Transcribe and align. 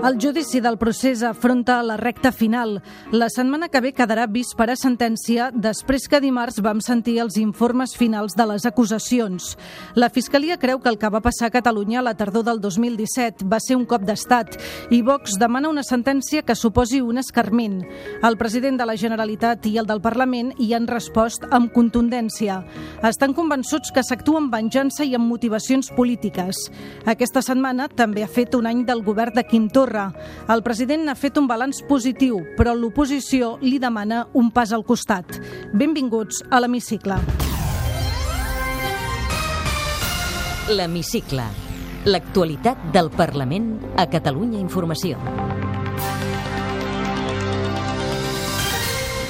El 0.00 0.16
judici 0.18 0.62
del 0.64 0.78
procés 0.78 1.22
afronta 1.22 1.82
la 1.82 1.98
recta 1.98 2.32
final. 2.32 2.78
La 3.12 3.26
setmana 3.28 3.66
que 3.68 3.82
ve 3.84 3.90
quedarà 3.92 4.24
vist 4.32 4.54
per 4.56 4.70
a 4.72 4.76
sentència 4.80 5.50
després 5.52 6.06
que 6.08 6.22
dimarts 6.24 6.62
vam 6.64 6.78
sentir 6.80 7.18
els 7.20 7.36
informes 7.36 7.92
finals 7.92 8.32
de 8.32 8.46
les 8.48 8.64
acusacions. 8.64 9.58
La 10.00 10.08
Fiscalia 10.08 10.56
creu 10.56 10.80
que 10.80 10.88
el 10.88 10.96
que 10.96 11.10
va 11.12 11.20
passar 11.20 11.50
a 11.50 11.52
Catalunya 11.52 11.98
a 12.00 12.04
la 12.06 12.14
tardor 12.16 12.46
del 12.48 12.62
2017 12.64 13.44
va 13.44 13.58
ser 13.60 13.76
un 13.76 13.84
cop 13.84 14.06
d'estat 14.08 14.56
i 14.88 15.02
Vox 15.04 15.36
demana 15.36 15.68
una 15.68 15.84
sentència 15.84 16.46
que 16.48 16.56
suposi 16.56 17.02
un 17.04 17.20
escarment. 17.20 17.82
El 18.24 18.38
president 18.40 18.80
de 18.80 18.88
la 18.88 18.96
Generalitat 18.96 19.68
i 19.68 19.76
el 19.76 19.90
del 19.90 20.00
Parlament 20.00 20.54
hi 20.56 20.72
han 20.72 20.88
respost 20.88 21.44
amb 21.50 21.74
contundència. 21.76 22.62
Estan 23.04 23.36
convençuts 23.36 23.92
que 23.92 24.06
s'actua 24.06 24.40
amb 24.40 24.56
venjança 24.56 25.04
i 25.04 25.12
amb 25.14 25.28
motivacions 25.28 25.92
polítiques. 25.92 26.56
Aquesta 27.04 27.44
setmana 27.44 27.92
també 27.92 28.24
ha 28.24 28.32
fet 28.32 28.56
un 28.56 28.64
any 28.64 28.86
del 28.88 29.04
govern 29.04 29.36
de 29.36 29.44
Quim 29.44 29.68
Torra 29.68 29.89
Torra. 29.90 30.12
El 30.48 30.62
president 30.62 31.08
ha 31.10 31.16
fet 31.18 31.38
un 31.40 31.48
balanç 31.50 31.82
positiu, 31.88 32.40
però 32.56 32.74
l'oposició 32.78 33.56
li 33.62 33.78
demana 33.82 34.22
un 34.38 34.50
pas 34.54 34.72
al 34.72 34.86
costat. 34.86 35.40
Benvinguts 35.74 36.44
a 36.50 36.62
l'Hemicicle. 36.62 37.18
L'Hemicicle. 40.70 41.48
L'actualitat 42.06 42.90
del 42.94 43.10
Parlament 43.10 43.74
a 43.98 44.06
Catalunya 44.08 44.60
Informació. 44.62 45.18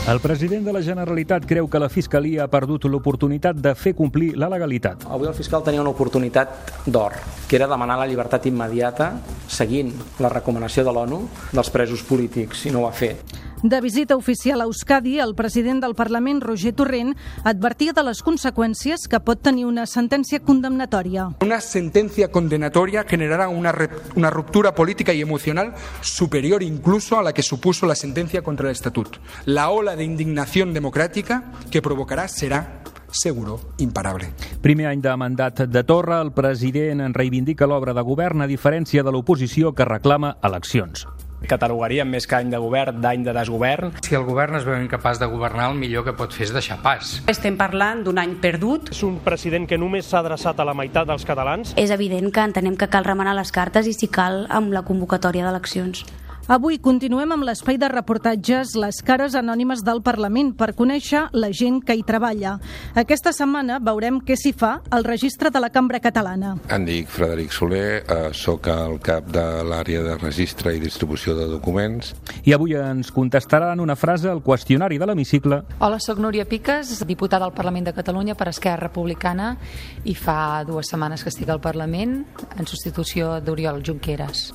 El 0.09 0.19
president 0.19 0.65
de 0.65 0.73
la 0.73 0.81
Generalitat 0.81 1.45
creu 1.47 1.67
que 1.69 1.79
la 1.79 1.91
Fiscalia 1.93 2.47
ha 2.47 2.51
perdut 2.51 2.87
l'oportunitat 2.89 3.59
de 3.61 3.75
fer 3.77 3.93
complir 3.95 4.33
la 4.41 4.49
legalitat. 4.49 5.05
Avui 5.13 5.29
el 5.29 5.37
fiscal 5.37 5.63
tenia 5.63 5.83
una 5.85 5.93
oportunitat 5.93 6.73
d'or, 6.87 7.19
que 7.47 7.61
era 7.61 7.69
demanar 7.69 7.99
la 8.01 8.09
llibertat 8.09 8.49
immediata 8.49 9.13
seguint 9.47 9.93
la 10.19 10.33
recomanació 10.33 10.87
de 10.89 10.97
l'ONU 10.97 11.21
dels 11.53 11.71
presos 11.71 12.03
polítics, 12.09 12.65
i 12.65 12.73
no 12.73 12.87
ho 12.87 12.89
ha 12.89 12.97
fet. 12.97 13.50
De 13.63 13.79
visita 13.83 14.17
oficial 14.17 14.63
a 14.63 14.65
Euskadi, 14.65 15.19
el 15.21 15.35
president 15.35 15.83
del 15.85 15.95
Parlament, 15.95 16.41
Roger 16.41 16.73
Torrent, 16.73 17.13
advertia 17.45 17.93
de 17.93 18.01
les 18.07 18.23
conseqüències 18.25 19.05
que 19.05 19.21
pot 19.21 19.43
tenir 19.45 19.67
una 19.69 19.85
sentència 19.85 20.41
condemnatòria. 20.41 21.27
Una 21.45 21.61
sentencia 21.61 22.31
condenatoria 22.33 23.05
generará 23.05 23.51
una, 23.53 23.75
una 24.17 24.31
ruptura 24.31 24.75
política 24.75 25.13
y 25.13 25.21
emocional 25.21 25.75
superior 26.01 26.63
incluso 26.63 27.19
a 27.19 27.23
la 27.23 27.35
que 27.35 27.43
supuso 27.43 27.85
la 27.85 27.95
sentencia 27.95 28.41
contra 28.41 28.69
el 28.69 28.73
Estatut. 28.73 29.19
La 29.45 29.69
ola 29.69 29.95
de 29.95 30.05
indignación 30.05 30.73
democrática 30.73 31.53
que 31.71 31.83
provocará 31.83 32.29
será 32.29 32.81
seguro, 33.13 33.61
imparable. 33.77 34.33
Primer 34.63 34.87
any 34.87 35.03
de 35.03 35.17
mandat 35.17 35.67
de 35.69 35.85
Torra, 35.85 36.23
el 36.23 36.33
president 36.33 37.03
en 37.05 37.13
reivindica 37.13 37.69
l'obra 37.69 37.93
de 37.93 38.01
govern 38.01 38.41
a 38.41 38.49
diferència 38.49 39.05
de 39.05 39.13
l'oposició 39.13 39.75
que 39.75 39.85
reclama 39.85 40.39
eleccions 40.41 41.05
catalogaríem 41.49 42.09
més 42.11 42.27
que 42.29 42.37
any 42.39 42.51
de 42.53 42.61
govern 42.61 43.01
d'any 43.01 43.25
de 43.25 43.35
desgovern. 43.37 43.95
Si 44.05 44.17
el 44.19 44.25
govern 44.29 44.59
es 44.59 44.67
veu 44.69 44.77
incapaç 44.81 45.21
de 45.21 45.29
governar, 45.31 45.71
el 45.71 45.79
millor 45.81 46.05
que 46.07 46.17
pot 46.17 46.35
fer 46.35 46.49
és 46.49 46.55
deixar 46.55 46.81
pas. 46.85 47.19
Estem 47.31 47.57
parlant 47.61 48.05
d'un 48.05 48.21
any 48.21 48.37
perdut. 48.43 48.93
És 48.95 49.03
un 49.07 49.21
president 49.25 49.69
que 49.69 49.79
només 49.79 50.09
s'ha 50.09 50.21
adreçat 50.25 50.61
a 50.61 50.67
la 50.69 50.77
meitat 50.77 51.09
dels 51.09 51.27
catalans. 51.29 51.75
És 51.81 51.93
evident 51.95 52.33
que 52.33 52.45
entenem 52.45 52.77
que 52.77 52.91
cal 52.93 53.07
remenar 53.07 53.37
les 53.39 53.53
cartes 53.53 53.87
i 53.87 53.95
si 53.97 54.09
cal 54.09 54.47
amb 54.51 54.75
la 54.75 54.85
convocatòria 54.87 55.47
d'eleccions. 55.47 56.05
Avui 56.51 56.81
continuem 56.83 57.31
amb 57.31 57.45
l'espai 57.47 57.77
de 57.79 57.87
reportatges 57.87 58.73
Les 58.75 58.97
cares 59.07 59.37
anònimes 59.39 59.85
del 59.87 60.01
Parlament 60.03 60.49
per 60.59 60.73
conèixer 60.75 61.21
la 61.31 61.53
gent 61.55 61.77
que 61.87 61.95
hi 61.95 62.03
treballa. 62.03 62.57
Aquesta 62.99 63.31
setmana 63.31 63.77
veurem 63.79 64.19
què 64.27 64.35
s'hi 64.35 64.51
fa 64.59 64.73
al 64.91 65.07
registre 65.07 65.53
de 65.55 65.63
la 65.63 65.69
Cambra 65.71 66.01
Catalana. 66.03 66.57
Em 66.75 66.89
dic 66.89 67.07
Frederic 67.07 67.55
Soler, 67.55 68.03
eh, 68.03 68.33
sóc 68.35 68.67
el 68.67 68.99
cap 68.99 69.31
de 69.31 69.45
l'àrea 69.63 70.03
de 70.03 70.17
registre 70.19 70.75
i 70.75 70.83
distribució 70.83 71.37
de 71.39 71.47
documents. 71.47 72.17
I 72.43 72.57
avui 72.59 72.75
ens 72.75 73.15
contestaran 73.15 73.79
una 73.79 73.95
frase 73.95 74.29
al 74.29 74.43
qüestionari 74.43 74.99
de 74.99 75.07
l'hemicicle. 75.07 75.63
Hola, 75.79 76.01
sóc 76.01 76.19
Núria 76.19 76.49
Piques, 76.51 77.07
diputada 77.07 77.45
al 77.45 77.55
Parlament 77.55 77.87
de 77.87 77.95
Catalunya 77.95 78.35
per 78.35 78.49
Esquerra 78.49 78.89
Republicana 78.89 79.57
i 80.03 80.19
fa 80.19 80.65
dues 80.67 80.91
setmanes 80.91 81.23
que 81.23 81.31
estic 81.31 81.49
al 81.49 81.63
Parlament 81.63 82.25
en 82.59 82.67
substitució 82.67 83.39
d'Oriol 83.39 83.85
Junqueras. 83.87 84.49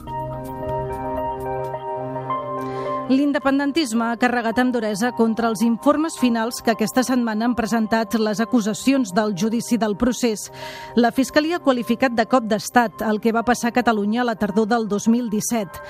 L'independentisme 3.05 4.01
ha 4.09 4.17
carregat 4.17 4.57
amb 4.57 4.73
duresa 4.73 5.11
contra 5.13 5.51
els 5.51 5.61
informes 5.61 6.16
finals 6.17 6.57
que 6.66 6.71
aquesta 6.73 7.03
setmana 7.05 7.45
han 7.45 7.53
presentat 7.53 8.16
les 8.17 8.39
acusacions 8.41 9.11
del 9.13 9.35
judici 9.38 9.77
del 9.77 9.93
procés. 9.93 10.47
La 10.97 11.11
Fiscalia 11.13 11.59
ha 11.59 11.61
qualificat 11.61 12.15
de 12.17 12.25
cop 12.25 12.47
d'estat 12.49 13.03
el 13.05 13.21
que 13.21 13.33
va 13.35 13.44
passar 13.45 13.69
a 13.69 13.75
Catalunya 13.75 14.23
a 14.23 14.25
la 14.25 14.35
tardor 14.35 14.65
del 14.65 14.88
2017. 14.89 15.83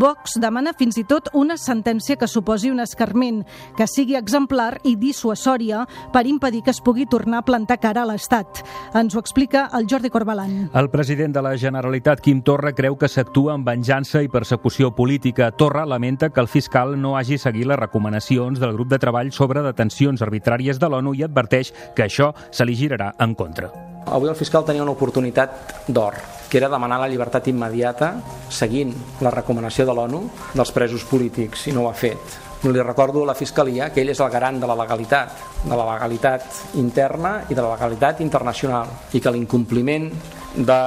Vox 0.00 0.38
demana 0.40 0.72
fins 0.72 0.96
i 0.96 1.04
tot 1.04 1.28
una 1.36 1.58
sentència 1.60 2.16
que 2.16 2.24
suposi 2.24 2.70
un 2.72 2.80
escarment, 2.80 3.42
que 3.76 3.84
sigui 3.84 4.16
exemplar 4.16 4.78
i 4.88 4.94
dissuasòria 4.96 5.82
per 6.14 6.24
impedir 6.24 6.62
que 6.64 6.72
es 6.72 6.80
pugui 6.80 7.04
tornar 7.04 7.42
a 7.42 7.46
plantar 7.50 7.76
cara 7.84 8.06
a 8.06 8.08
l'Estat. 8.08 8.62
Ens 8.96 9.12
ho 9.12 9.20
explica 9.20 9.66
el 9.76 9.84
Jordi 9.90 10.08
Corbalan. 10.08 10.70
El 10.72 10.88
president 10.88 11.36
de 11.36 11.44
la 11.44 11.52
Generalitat, 11.60 12.24
Quim 12.24 12.40
Torra, 12.40 12.72
creu 12.72 12.96
que 12.96 13.12
s'actua 13.12 13.52
amb 13.58 13.68
venjança 13.68 14.24
i 14.24 14.32
persecució 14.32 14.94
política. 14.96 15.52
Torra 15.52 15.84
lamenta 15.84 16.32
que 16.32 16.40
el 16.40 16.48
fiscal 16.48 16.61
fiscal 16.62 16.94
no 16.94 17.16
hagi 17.18 17.40
seguit 17.42 17.66
les 17.66 17.78
recomanacions 17.78 18.60
del 18.62 18.76
grup 18.76 18.92
de 18.92 18.98
treball 19.02 19.32
sobre 19.34 19.64
detencions 19.64 20.22
arbitràries 20.22 20.78
de 20.78 20.88
l'ONU 20.88 21.16
i 21.18 21.24
adverteix 21.26 21.72
que 21.96 22.04
això 22.06 22.30
se 22.54 22.62
li 22.64 22.76
girarà 22.78 23.10
en 23.18 23.34
contra. 23.34 23.72
Avui 24.06 24.30
el 24.30 24.38
fiscal 24.38 24.62
tenia 24.66 24.84
una 24.84 24.94
oportunitat 24.94 25.88
d'or, 25.88 26.14
que 26.50 26.60
era 26.60 26.70
demanar 26.70 27.00
la 27.02 27.08
llibertat 27.10 27.48
immediata 27.50 28.12
seguint 28.50 28.94
la 29.24 29.32
recomanació 29.34 29.86
de 29.88 29.96
l'ONU 29.96 30.22
dels 30.54 30.72
presos 30.74 31.06
polítics, 31.10 31.66
i 31.66 31.74
no 31.74 31.82
ho 31.82 31.90
ha 31.90 31.98
fet. 31.98 32.38
Li 32.62 32.82
recordo 32.82 33.24
a 33.24 33.32
la 33.32 33.34
Fiscalia 33.34 33.88
que 33.90 34.04
ell 34.04 34.12
és 34.12 34.20
el 34.22 34.30
garant 34.30 34.60
de 34.62 34.68
la 34.70 34.78
legalitat, 34.78 35.34
de 35.64 35.74
la 35.74 35.86
legalitat 35.88 36.76
interna 36.78 37.40
i 37.48 37.58
de 37.58 37.62
la 37.62 37.72
legalitat 37.74 38.22
internacional, 38.22 38.86
i 39.10 39.18
que 39.18 39.34
l'incompliment 39.34 40.12
de 40.54 40.78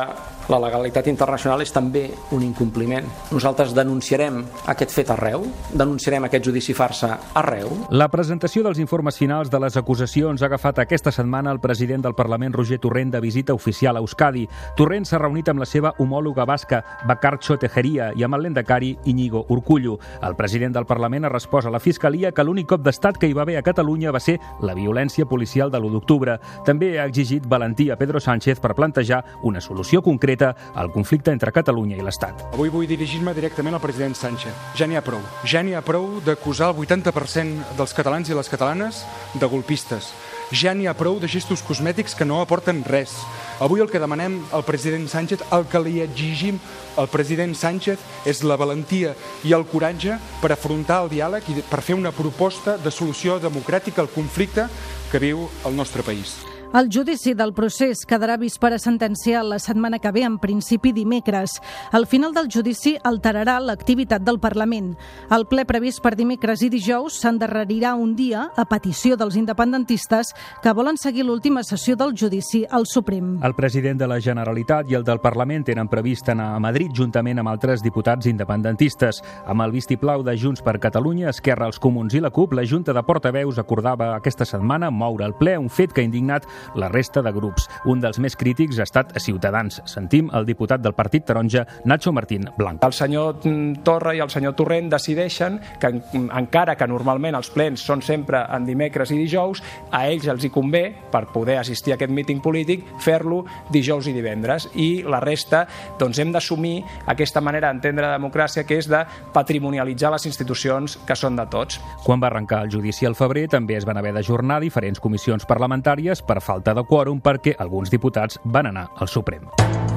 la 0.50 0.60
legalitat 0.62 1.08
internacional 1.10 1.64
és 1.64 1.72
també 1.74 2.06
un 2.36 2.44
incompliment. 2.46 3.08
Nosaltres 3.34 3.74
denunciarem 3.74 4.44
aquest 4.70 4.94
fet 4.94 5.10
arreu, 5.14 5.46
denunciarem 5.74 6.28
aquest 6.28 6.46
judici 6.46 6.76
farsa 6.78 7.16
arreu. 7.34 7.72
La 7.90 8.08
presentació 8.14 8.62
dels 8.66 8.80
informes 8.82 9.18
finals 9.18 9.50
de 9.50 9.60
les 9.60 9.78
acusacions 9.78 10.42
ha 10.42 10.50
agafat 10.50 10.84
aquesta 10.84 11.12
setmana 11.12 11.52
el 11.52 11.62
president 11.64 12.04
del 12.06 12.16
Parlament, 12.16 12.54
Roger 12.54 12.80
Torrent, 12.80 13.12
de 13.12 13.22
visita 13.24 13.56
oficial 13.58 13.98
a 13.98 14.04
Euskadi. 14.04 14.46
Torrent 14.78 15.08
s'ha 15.10 15.22
reunit 15.22 15.50
amb 15.50 15.64
la 15.64 15.70
seva 15.70 15.94
homòloga 15.98 16.46
basca, 16.46 16.84
Bacarcho 17.08 17.58
Tejeria, 17.58 18.12
i 18.16 18.24
amb 18.24 18.38
el 18.38 18.46
lendacari 18.48 18.96
Iñigo 19.06 19.46
Urcullo. 19.50 19.98
El 20.22 20.36
president 20.36 20.76
del 20.76 20.86
Parlament 20.86 21.26
ha 21.26 21.34
respost 21.34 21.68
a 21.68 21.74
la 21.74 21.82
Fiscalia 21.82 22.32
que 22.32 22.46
l'únic 22.46 22.70
cop 22.70 22.86
d'estat 22.86 23.18
que 23.18 23.28
hi 23.28 23.34
va 23.34 23.44
haver 23.48 23.58
a 23.58 23.66
Catalunya 23.66 24.14
va 24.14 24.22
ser 24.22 24.38
la 24.62 24.78
violència 24.78 25.26
policial 25.26 25.72
de 25.72 25.82
l'1 25.82 25.98
d'octubre. 25.98 26.38
També 26.66 27.00
ha 27.00 27.10
exigit 27.10 27.48
valentia 27.48 27.94
a 27.96 27.98
Pedro 27.98 28.20
Sánchez 28.20 28.60
per 28.60 28.76
plantejar 28.76 29.24
una 29.44 29.62
solució 29.62 30.02
concreta 30.06 30.35
concreta 30.36 30.56
al 30.74 30.92
conflicte 30.92 31.32
entre 31.32 31.52
Catalunya 31.52 31.96
i 31.98 32.04
l'Estat. 32.04 32.44
Avui 32.54 32.70
vull 32.70 32.88
dirigir-me 32.88 33.34
directament 33.34 33.76
al 33.76 33.82
president 33.82 34.16
Sánchez. 34.16 34.54
Ja 34.76 34.88
n'hi 34.88 34.98
ha 34.98 35.04
prou. 35.04 35.22
Ja 35.46 35.64
n'hi 35.64 35.76
ha 35.76 35.82
prou 35.82 36.20
d'acusar 36.26 36.74
el 36.74 36.82
80% 36.84 37.76
dels 37.78 37.94
catalans 37.94 38.30
i 38.30 38.36
les 38.36 38.50
catalanes 38.50 39.06
de 39.34 39.46
golpistes. 39.48 40.12
Ja 40.52 40.76
n'hi 40.76 40.88
ha 40.88 40.94
prou 40.94 41.20
de 41.20 41.28
gestos 41.28 41.64
cosmètics 41.66 42.16
que 42.16 42.26
no 42.26 42.42
aporten 42.42 42.84
res. 42.86 43.16
Avui 43.60 43.82
el 43.82 43.90
que 43.90 44.00
demanem 44.00 44.44
al 44.52 44.64
president 44.64 45.08
Sánchez, 45.08 45.42
el 45.52 45.66
que 45.66 45.80
li 45.80 46.02
exigim 46.04 46.60
al 46.98 47.08
president 47.08 47.56
Sánchez 47.56 48.00
és 48.26 48.44
la 48.44 48.58
valentia 48.60 49.16
i 49.44 49.56
el 49.56 49.66
coratge 49.66 50.20
per 50.42 50.52
afrontar 50.52 51.04
el 51.04 51.14
diàleg 51.16 51.48
i 51.50 51.64
per 51.64 51.82
fer 51.82 51.96
una 51.96 52.12
proposta 52.12 52.78
de 52.78 52.92
solució 52.92 53.40
democràtica 53.40 54.04
al 54.04 54.12
conflicte 54.12 54.68
que 55.12 55.24
viu 55.24 55.48
el 55.66 55.76
nostre 55.76 56.04
país. 56.04 56.55
El 56.74 56.90
judici 56.92 57.34
del 57.34 57.54
procés 57.56 58.02
quedarà 58.08 58.36
vist 58.42 58.60
per 58.60 58.74
a 58.76 58.80
sentenciar 58.82 59.46
la 59.46 59.60
setmana 59.60 60.00
que 60.00 60.12
ve, 60.12 60.24
en 60.26 60.38
principi 60.40 60.92
dimecres. 60.92 61.62
El 61.94 62.06
final 62.06 62.34
del 62.34 62.50
judici 62.52 62.96
alterarà 63.02 63.60
l'activitat 63.64 64.24
del 64.26 64.40
Parlament. 64.44 64.90
El 65.32 65.46
ple 65.48 65.64
previst 65.66 66.02
per 66.04 66.16
dimecres 66.18 66.66
i 66.66 66.70
dijous 66.74 67.22
s'endarrerirà 67.22 67.94
un 67.96 68.16
dia 68.16 68.50
a 68.56 68.66
petició 68.68 69.16
dels 69.16 69.38
independentistes 69.40 70.34
que 70.64 70.74
volen 70.74 70.98
seguir 70.98 71.24
l'última 71.26 71.64
sessió 71.64 71.96
del 71.96 72.12
judici 72.18 72.66
al 72.70 72.86
Suprem. 72.86 73.38
El 73.44 73.56
president 73.56 74.02
de 74.02 74.10
la 74.12 74.20
Generalitat 74.20 74.92
i 74.92 75.00
el 75.00 75.06
del 75.08 75.22
Parlament 75.24 75.64
tenen 75.70 75.88
previst 75.88 76.30
anar 76.34 76.52
a 76.56 76.60
Madrid 76.60 76.92
juntament 76.96 77.40
amb 77.40 77.54
altres 77.54 77.84
diputats 77.86 78.28
independentistes. 78.28 79.22
Amb 79.46 79.64
el 79.64 79.72
vistiplau 79.72 80.26
de 80.28 80.36
Junts 80.36 80.66
per 80.66 80.80
Catalunya, 80.84 81.30
Esquerra, 81.30 81.70
els 81.72 81.80
Comuns 81.80 82.16
i 82.16 82.24
la 82.24 82.34
CUP, 82.36 82.58
la 82.58 82.68
Junta 82.68 82.92
de 82.92 83.04
Portaveus 83.06 83.60
acordava 83.62 84.12
aquesta 84.16 84.46
setmana 84.46 84.92
moure 84.92 85.24
el 85.26 85.38
ple, 85.40 85.58
un 85.58 85.70
fet 85.70 85.94
que 85.94 86.02
ha 86.02 86.10
indignat 86.10 86.44
la 86.76 86.90
resta 86.90 87.22
de 87.22 87.32
grups. 87.36 87.70
Un 87.86 88.02
dels 88.02 88.20
més 88.20 88.36
crítics 88.36 88.80
ha 88.80 88.88
estat 88.88 89.16
a 89.16 89.22
Ciutadans. 89.22 89.82
Sentim 89.86 90.30
el 90.34 90.46
diputat 90.46 90.82
del 90.82 90.96
Partit 90.98 91.26
Taronja, 91.26 91.66
Nacho 91.86 92.12
Martín 92.12 92.50
Blanco. 92.58 92.86
El 92.88 92.94
senyor 92.94 93.42
Torra 93.84 94.16
i 94.16 94.22
el 94.24 94.30
senyor 94.30 94.56
Torrent 94.58 94.90
decideixen 94.92 95.60
que 95.80 95.92
encara 96.16 96.76
que 96.76 96.88
normalment 96.88 97.36
els 97.38 97.52
plens 97.54 97.84
són 97.86 98.02
sempre 98.06 98.46
en 98.56 98.66
dimecres 98.66 99.12
i 99.12 99.20
dijous, 99.20 99.62
a 99.92 100.06
ells 100.10 100.28
els 100.32 100.46
hi 100.46 100.52
convé, 100.54 100.86
per 101.12 101.26
poder 101.34 101.58
assistir 101.60 101.94
a 101.94 102.00
aquest 102.00 102.14
míting 102.14 102.42
polític, 102.44 102.86
fer-lo 103.04 103.44
dijous 103.72 104.08
i 104.08 104.16
divendres. 104.16 104.70
I 104.76 105.04
la 105.08 105.22
resta, 105.24 105.66
doncs 106.00 106.20
hem 106.20 106.32
d'assumir 106.36 106.78
aquesta 107.12 107.42
manera 107.42 107.72
d'entendre 107.72 108.08
la 108.08 108.18
democràcia 108.18 108.66
que 108.68 108.80
és 108.80 108.90
de 108.92 109.04
patrimonialitzar 109.34 110.12
les 110.14 110.26
institucions 110.30 110.98
que 111.06 111.18
són 111.18 111.38
de 111.40 111.46
tots. 111.52 111.80
Quan 112.06 112.22
va 112.22 112.30
arrencar 112.32 112.64
el 112.66 112.72
judici 112.74 113.08
al 113.08 113.18
febrer 113.18 113.48
també 113.52 113.78
es 113.78 113.86
van 113.88 113.98
haver 113.98 114.14
d'ajornar 114.16 114.62
diferents 114.64 115.02
comissions 115.04 115.46
parlamentàries 115.50 116.22
per 116.26 116.42
falta 116.46 116.78
de 116.78 116.86
quòrum 116.86 117.22
perquè 117.26 117.58
alguns 117.58 117.94
diputats 117.94 118.42
van 118.46 118.72
anar 118.74 118.90
al 118.96 119.12
Suprem. 119.12 119.95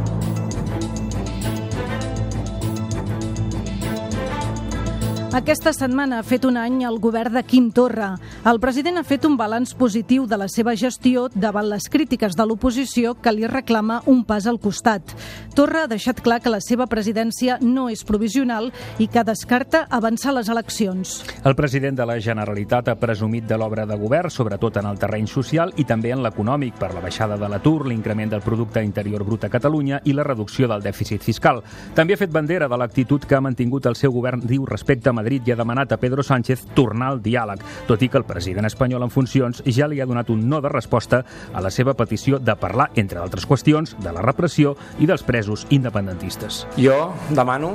Aquesta 5.28 5.74
setmana 5.76 6.22
ha 6.22 6.24
fet 6.24 6.46
un 6.48 6.56
any 6.56 6.78
el 6.88 6.96
govern 7.04 7.34
de 7.36 7.42
Quim 7.44 7.66
Torra. 7.76 8.14
El 8.48 8.56
president 8.62 8.96
ha 8.96 9.04
fet 9.04 9.26
un 9.28 9.34
balanç 9.36 9.74
positiu 9.76 10.24
de 10.24 10.38
la 10.40 10.46
seva 10.48 10.72
gestió 10.72 11.26
davant 11.34 11.66
les 11.68 11.84
crítiques 11.92 12.32
de 12.32 12.46
l'oposició 12.48 13.12
que 13.20 13.34
li 13.36 13.44
reclama 13.46 13.98
un 14.08 14.22
pas 14.24 14.46
al 14.48 14.56
costat. 14.58 15.12
Torra 15.52 15.82
ha 15.84 15.90
deixat 15.90 16.22
clar 16.24 16.38
que 16.40 16.48
la 16.48 16.62
seva 16.64 16.86
presidència 16.88 17.58
no 17.60 17.90
és 17.92 18.06
provisional 18.08 18.70
i 18.96 19.10
que 19.12 19.20
descarta 19.20 19.82
avançar 19.90 20.32
les 20.32 20.48
eleccions. 20.48 21.18
El 21.44 21.56
president 21.60 22.00
de 22.00 22.08
la 22.08 22.16
Generalitat 22.24 22.88
ha 22.88 22.96
presumit 22.96 23.44
de 23.44 23.60
l'obra 23.60 23.84
de 23.84 24.00
govern, 24.00 24.32
sobretot 24.32 24.80
en 24.80 24.88
el 24.88 24.96
terreny 24.96 25.28
social 25.28 25.74
i 25.76 25.84
també 25.84 26.14
en 26.16 26.24
l'econòmic, 26.24 26.80
per 26.80 26.94
la 26.94 27.04
baixada 27.04 27.36
de 27.36 27.52
l'atur, 27.52 27.84
l'increment 27.84 28.32
del 28.32 28.46
producte 28.46 28.80
interior 28.80 29.26
brut 29.28 29.44
a 29.44 29.52
Catalunya 29.52 30.00
i 30.08 30.16
la 30.16 30.24
reducció 30.24 30.72
del 30.72 30.80
dèficit 30.88 31.20
fiscal. 31.20 31.60
També 31.92 32.16
ha 32.16 32.22
fet 32.24 32.32
bandera 32.32 32.64
de 32.64 32.80
l'actitud 32.80 33.28
que 33.28 33.36
ha 33.36 33.44
mantingut 33.44 33.92
el 33.92 34.00
seu 34.00 34.16
govern, 34.16 34.40
diu, 34.48 34.64
respecte 34.64 35.10
a 35.12 35.17
Madrid 35.18 35.46
i 35.46 35.52
ha 35.52 35.58
demanat 35.58 35.92
a 35.92 35.98
Pedro 36.00 36.22
Sánchez 36.22 36.64
tornar 36.78 37.12
al 37.12 37.22
diàleg, 37.24 37.62
tot 37.90 38.02
i 38.02 38.08
que 38.08 38.20
el 38.20 38.26
president 38.28 38.68
espanyol 38.68 39.04
en 39.06 39.12
funcions 39.14 39.62
ja 39.66 39.88
li 39.90 40.00
ha 40.00 40.06
donat 40.08 40.30
un 40.30 40.46
no 40.48 40.62
de 40.64 40.72
resposta 40.72 41.24
a 41.52 41.64
la 41.64 41.72
seva 41.74 41.96
petició 41.98 42.38
de 42.38 42.54
parlar, 42.56 42.90
entre 42.96 43.20
altres 43.22 43.46
qüestions, 43.48 43.96
de 43.98 44.14
la 44.14 44.22
repressió 44.24 44.76
i 44.98 45.08
dels 45.10 45.26
presos 45.26 45.66
independentistes. 45.74 46.64
Jo 46.78 47.12
demano 47.30 47.74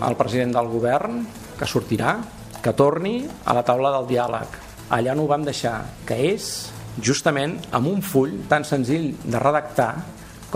al 0.00 0.16
president 0.16 0.54
del 0.56 0.70
govern 0.70 1.24
que 1.56 1.68
sortirà, 1.68 2.16
que 2.62 2.74
torni 2.76 3.20
a 3.44 3.54
la 3.56 3.64
taula 3.64 3.92
del 3.94 4.08
diàleg. 4.10 4.60
Allà 4.92 5.14
no 5.16 5.24
ho 5.24 5.30
vam 5.30 5.44
deixar, 5.46 5.80
que 6.06 6.18
és 6.32 6.70
justament 7.02 7.56
amb 7.76 7.90
un 7.90 8.02
full 8.02 8.36
tan 8.50 8.64
senzill 8.64 9.12
de 9.24 9.40
redactar 9.40 9.92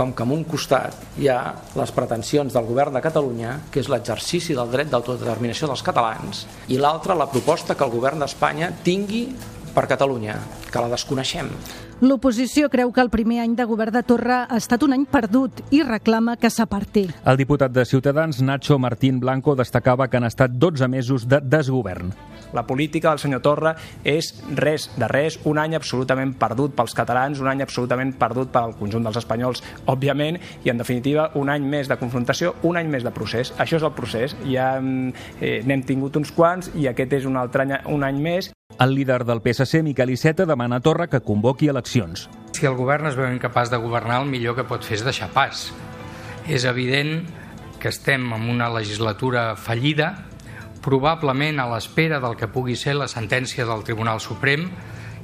com 0.00 0.14
que 0.16 0.24
en 0.24 0.30
un 0.32 0.46
costat 0.48 0.96
hi 1.20 1.28
ha 1.28 1.40
les 1.76 1.90
pretensions 1.92 2.54
del 2.56 2.64
govern 2.64 2.96
de 2.96 3.02
Catalunya, 3.04 3.58
que 3.68 3.82
és 3.82 3.90
l'exercici 3.92 4.56
del 4.56 4.70
dret 4.72 4.88
d'autodeterminació 4.88 5.68
dels 5.68 5.84
catalans, 5.84 6.46
i 6.72 6.80
l'altra 6.80 7.18
la 7.18 7.28
proposta 7.28 7.76
que 7.76 7.84
el 7.84 7.92
govern 7.92 8.24
d'Espanya 8.24 8.70
tingui 8.86 9.26
per 9.74 9.84
Catalunya, 9.90 10.38
que 10.72 10.80
la 10.80 10.88
desconeixem. 10.88 11.52
L'oposició 12.00 12.70
creu 12.72 12.94
que 12.96 13.04
el 13.04 13.12
primer 13.12 13.42
any 13.44 13.52
de 13.58 13.68
govern 13.68 13.92
de 13.92 14.00
Torra 14.08 14.46
ha 14.48 14.56
estat 14.56 14.88
un 14.88 14.96
any 14.96 15.04
perdut 15.04 15.60
i 15.68 15.82
reclama 15.84 16.38
que 16.40 16.48
s'aparti. 16.48 17.04
El 17.28 17.36
diputat 17.36 17.76
de 17.76 17.84
Ciutadans, 17.84 18.40
Nacho 18.40 18.80
Martín 18.80 19.20
Blanco, 19.20 19.52
destacava 19.52 20.08
que 20.08 20.16
han 20.16 20.24
estat 20.24 20.56
12 20.56 20.88
mesos 20.88 21.28
de 21.28 21.44
desgovern. 21.44 22.14
La 22.56 22.66
política 22.66 23.10
del 23.10 23.20
senyor 23.22 23.42
Torra 23.44 23.74
és 24.04 24.32
res 24.56 24.88
de 24.98 25.08
res, 25.10 25.38
un 25.48 25.58
any 25.58 25.76
absolutament 25.78 26.34
perdut 26.40 26.74
pels 26.76 26.94
catalans, 26.96 27.40
un 27.40 27.50
any 27.50 27.62
absolutament 27.64 28.12
perdut 28.18 28.52
per 28.52 28.64
al 28.64 28.76
conjunt 28.78 29.06
dels 29.06 29.20
espanyols, 29.20 29.62
òbviament, 29.90 30.40
i 30.64 30.72
en 30.72 30.80
definitiva 30.80 31.30
un 31.38 31.50
any 31.52 31.66
més 31.66 31.90
de 31.90 31.98
confrontació, 32.00 32.54
un 32.66 32.78
any 32.80 32.90
més 32.90 33.06
de 33.06 33.12
procés. 33.14 33.54
Això 33.58 33.78
és 33.80 33.86
el 33.86 33.94
procés, 33.96 34.36
ja 34.48 34.72
eh, 34.78 35.60
n'hem 35.66 35.84
tingut 35.86 36.16
uns 36.20 36.32
quants 36.36 36.72
i 36.74 36.88
aquest 36.90 37.20
és 37.20 37.28
un 37.28 37.38
altre 37.40 37.66
any, 37.66 37.76
un 37.90 38.06
any 38.06 38.20
més. 38.22 38.52
El 38.80 38.94
líder 38.96 39.24
del 39.28 39.42
PSC, 39.44 39.82
Miquel 39.84 40.14
Iceta, 40.14 40.46
demana 40.48 40.78
a 40.80 40.84
Torra 40.84 41.08
que 41.10 41.20
convoqui 41.20 41.68
eleccions. 41.68 42.28
Si 42.56 42.66
el 42.66 42.78
govern 42.78 43.10
es 43.10 43.18
veu 43.18 43.28
incapaç 43.32 43.70
de 43.72 43.80
governar, 43.82 44.22
el 44.22 44.30
millor 44.30 44.56
que 44.56 44.66
pot 44.68 44.84
fer 44.86 44.98
és 44.98 45.04
deixar 45.04 45.30
pas. 45.34 45.68
És 46.48 46.64
evident 46.68 47.26
que 47.80 47.88
estem 47.88 48.26
en 48.36 48.48
una 48.52 48.68
legislatura 48.72 49.54
fallida, 49.56 50.12
probablement 50.84 51.60
a 51.60 51.68
l'espera 51.74 52.20
del 52.20 52.36
que 52.36 52.48
pugui 52.48 52.76
ser 52.76 52.96
la 52.98 53.08
sentència 53.08 53.66
del 53.68 53.84
Tribunal 53.84 54.20
Suprem 54.20 54.68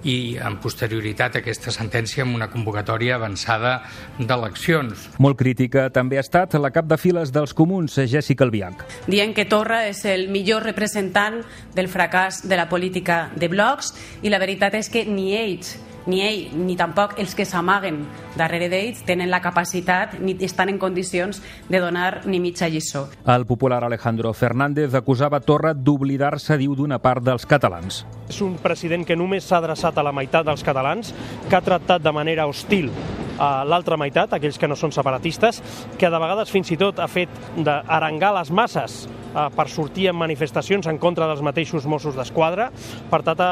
i 0.06 0.36
en 0.38 0.58
posterioritat 0.62 1.36
a 1.36 1.42
aquesta 1.42 1.72
sentència 1.74 2.24
amb 2.24 2.36
una 2.36 2.48
convocatòria 2.52 3.16
avançada 3.16 3.80
d'eleccions. 4.18 5.08
Molt 5.22 5.38
crítica 5.40 5.88
també 5.90 6.20
ha 6.20 6.24
estat 6.24 6.54
la 6.60 6.70
cap 6.74 6.86
de 6.86 6.98
files 7.00 7.32
dels 7.34 7.54
comuns, 7.56 7.98
Jessica 8.06 8.46
Albiach. 8.46 8.84
Dient 9.08 9.34
que 9.34 9.48
Torra 9.50 9.82
és 9.88 10.04
el 10.06 10.28
millor 10.30 10.66
representant 10.68 11.40
del 11.74 11.90
fracàs 11.90 12.44
de 12.46 12.60
la 12.60 12.68
política 12.70 13.26
de 13.34 13.50
blocs 13.50 13.94
i 14.22 14.32
la 14.32 14.40
veritat 14.42 14.78
és 14.78 14.92
que 14.92 15.04
ni 15.08 15.32
ells 15.38 15.74
ni 16.06 16.22
ell 16.22 16.54
ni 16.56 16.76
tampoc 16.78 17.16
els 17.20 17.34
que 17.34 17.44
s'amaguen 17.44 18.04
darrere 18.36 18.70
d'ells 18.72 19.02
tenen 19.06 19.30
la 19.30 19.42
capacitat 19.44 20.16
ni 20.20 20.36
estan 20.46 20.70
en 20.72 20.78
condicions 20.78 21.42
de 21.68 21.80
donar 21.82 22.22
ni 22.26 22.40
mitja 22.40 22.68
lliçó. 22.68 23.06
El 23.26 23.46
popular 23.46 23.82
Alejandro 23.84 24.32
Fernández 24.32 24.94
acusava 24.94 25.40
Torra 25.40 25.74
d'oblidar-se, 25.74 26.56
diu, 26.56 26.74
d'una 26.74 27.00
part 27.02 27.24
dels 27.26 27.46
catalans. 27.46 28.04
És 28.28 28.40
un 28.42 28.56
president 28.62 29.04
que 29.06 29.16
només 29.16 29.44
s'ha 29.44 29.58
adreçat 29.58 29.98
a 29.98 30.06
la 30.06 30.14
meitat 30.14 30.46
dels 30.46 30.64
catalans, 30.64 31.14
que 31.48 31.56
ha 31.56 31.64
tractat 31.64 32.02
de 32.02 32.12
manera 32.12 32.46
hostil 32.46 32.90
a 33.38 33.64
l'altra 33.68 33.98
meitat, 34.00 34.32
aquells 34.36 34.58
que 34.58 34.68
no 34.68 34.76
són 34.78 34.94
separatistes, 34.94 35.62
que 35.98 36.10
de 36.10 36.20
vegades 36.22 36.52
fins 36.52 36.70
i 36.72 36.78
tot 36.80 37.00
ha 37.00 37.08
fet 37.10 37.32
d'arangar 37.56 38.32
les 38.38 38.50
masses 38.50 39.04
eh, 39.06 39.46
per 39.56 39.68
sortir 39.72 40.08
en 40.10 40.18
manifestacions 40.18 40.86
en 40.90 41.00
contra 41.02 41.28
dels 41.30 41.42
mateixos 41.44 41.86
Mossos 41.86 42.16
d'Esquadra. 42.16 42.70
Per 43.10 43.22
tant, 43.26 43.42
ha, 43.42 43.50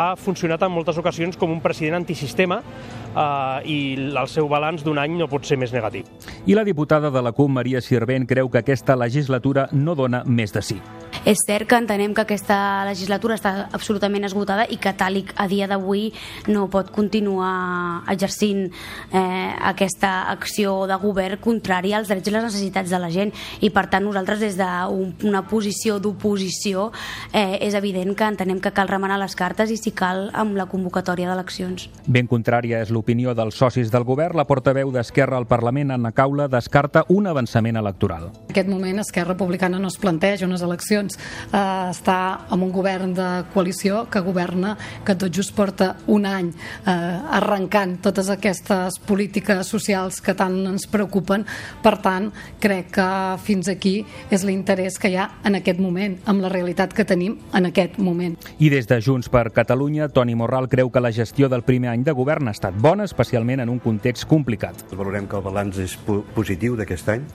ha 0.00 0.04
funcionat 0.20 0.62
en 0.66 0.74
moltes 0.74 0.98
ocasions 1.00 1.38
com 1.40 1.52
un 1.52 1.62
president 1.64 2.00
antisistema 2.02 2.60
eh, 2.60 3.70
i 3.70 3.78
el 4.10 4.28
seu 4.30 4.48
balanç 4.50 4.84
d'un 4.84 5.00
any 5.02 5.16
no 5.20 5.30
pot 5.30 5.46
ser 5.46 5.58
més 5.60 5.72
negatiu. 5.74 6.08
I 6.46 6.58
la 6.58 6.66
diputada 6.66 7.10
de 7.14 7.24
la 7.24 7.32
CUP, 7.32 7.50
Maria 7.50 7.82
Sirvent, 7.84 8.28
creu 8.28 8.50
que 8.50 8.62
aquesta 8.64 8.98
legislatura 8.98 9.68
no 9.72 9.96
dona 9.98 10.24
més 10.26 10.52
de 10.52 10.62
sí. 10.62 10.80
És 11.24 11.40
cert 11.46 11.64
que 11.64 11.76
entenem 11.80 12.12
que 12.12 12.20
aquesta 12.20 12.84
legislatura 12.84 13.38
està 13.38 13.70
absolutament 13.72 14.26
esgotada 14.28 14.66
i 14.68 14.76
que 14.76 14.92
tal 14.92 15.16
a 15.40 15.46
dia 15.48 15.64
d'avui 15.70 16.10
no 16.52 16.66
pot 16.68 16.90
continuar 16.92 18.02
exercint 18.12 18.66
eh, 18.68 19.52
aquesta 19.70 20.28
acció 20.28 20.82
de 20.90 20.98
govern 21.00 21.40
contrària 21.40 21.96
als 21.96 22.10
drets 22.12 22.28
i 22.28 22.34
les 22.34 22.44
necessitats 22.44 22.92
de 22.92 23.00
la 23.00 23.08
gent 23.14 23.32
i 23.64 23.70
per 23.72 23.86
tant 23.88 24.04
nosaltres 24.04 24.42
des 24.42 24.58
d'una 24.58 25.44
posició 25.48 25.96
d'oposició 25.96 26.90
eh, 27.32 27.56
és 27.64 27.72
evident 27.78 28.12
que 28.12 28.28
entenem 28.28 28.60
que 28.60 28.74
cal 28.76 28.92
remenar 28.92 29.16
les 29.22 29.38
cartes 29.38 29.72
i 29.72 29.78
si 29.80 29.94
cal 29.96 30.28
amb 30.34 30.58
la 30.60 30.68
convocatòria 30.68 31.30
d'eleccions. 31.30 31.88
Ben 32.04 32.28
contrària 32.28 32.82
és 32.84 32.92
l'opinió 32.92 33.32
dels 33.32 33.56
socis 33.56 33.88
del 33.94 34.04
govern. 34.04 34.36
La 34.36 34.44
portaveu 34.44 34.92
d'Esquerra 34.92 35.40
al 35.40 35.48
Parlament, 35.48 35.94
Anna 35.94 36.12
Caula, 36.12 36.50
descarta 36.52 37.06
un 37.08 37.30
avançament 37.32 37.80
electoral. 37.80 38.28
En 38.44 38.52
aquest 38.52 38.68
moment 38.68 39.00
Esquerra 39.00 39.32
Republicana 39.32 39.80
no 39.80 39.88
es 39.88 39.96
planteja 39.96 40.44
unes 40.44 40.60
eleccions 40.60 41.13
eh, 41.16 41.58
està 41.90 42.18
amb 42.48 42.66
un 42.66 42.72
govern 42.74 43.14
de 43.16 43.28
coalició 43.54 44.04
que 44.10 44.22
governa, 44.24 44.74
que 45.04 45.16
tot 45.18 45.32
just 45.34 45.54
porta 45.56 45.94
un 46.06 46.26
any 46.28 46.50
eh, 46.50 46.92
arrencant 47.38 47.98
totes 48.04 48.30
aquestes 48.32 48.98
polítiques 49.06 49.66
socials 49.66 50.20
que 50.24 50.34
tant 50.36 50.56
ens 50.68 50.86
preocupen. 50.90 51.46
Per 51.84 51.94
tant, 52.04 52.30
crec 52.60 52.92
que 52.98 53.08
fins 53.44 53.68
aquí 53.72 53.96
és 54.34 54.44
l'interès 54.46 54.98
que 55.00 55.10
hi 55.12 55.18
ha 55.18 55.28
en 55.44 55.58
aquest 55.58 55.80
moment, 55.82 56.16
amb 56.30 56.44
la 56.44 56.52
realitat 56.52 56.94
que 56.94 57.06
tenim 57.08 57.38
en 57.54 57.70
aquest 57.70 57.98
moment. 57.98 58.36
I 58.58 58.70
des 58.72 58.88
de 58.90 59.00
Junts 59.04 59.30
per 59.32 59.48
Catalunya, 59.54 60.08
Toni 60.08 60.36
Morral 60.38 60.68
creu 60.72 60.90
que 60.90 61.02
la 61.02 61.12
gestió 61.12 61.48
del 61.48 61.64
primer 61.66 61.92
any 61.92 62.04
de 62.04 62.14
govern 62.16 62.48
ha 62.48 62.54
estat 62.56 62.76
bona, 62.76 63.04
especialment 63.08 63.64
en 63.64 63.72
un 63.72 63.80
context 63.82 64.28
complicat. 64.30 64.86
Valorem 64.94 65.28
que 65.28 65.38
el 65.38 65.44
balanç 65.44 65.80
és 65.84 65.96
positiu 66.34 66.78
d'aquest 66.78 67.10
any. 67.16 67.26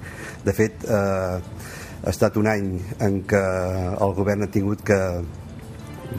De 0.45 0.55
fet, 0.55 0.86
eh, 0.86 1.39
ha 2.03 2.11
estat 2.13 2.37
un 2.39 2.47
any 2.47 2.71
en 3.03 3.21
què 3.27 3.43
el 3.99 4.15
govern 4.17 4.45
ha 4.45 4.51
tingut 4.51 4.83
que 4.87 4.99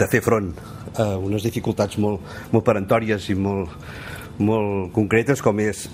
de 0.01 0.09
fer 0.11 0.21
front 0.23 0.53
a 1.01 1.17
unes 1.19 1.45
dificultats 1.47 1.99
molt, 1.99 2.21
molt 2.53 2.67
perentòries 2.67 3.29
i 3.33 3.37
molt, 3.39 3.73
molt 4.39 4.93
concretes 4.97 5.43
com 5.45 5.61
és 5.63 5.87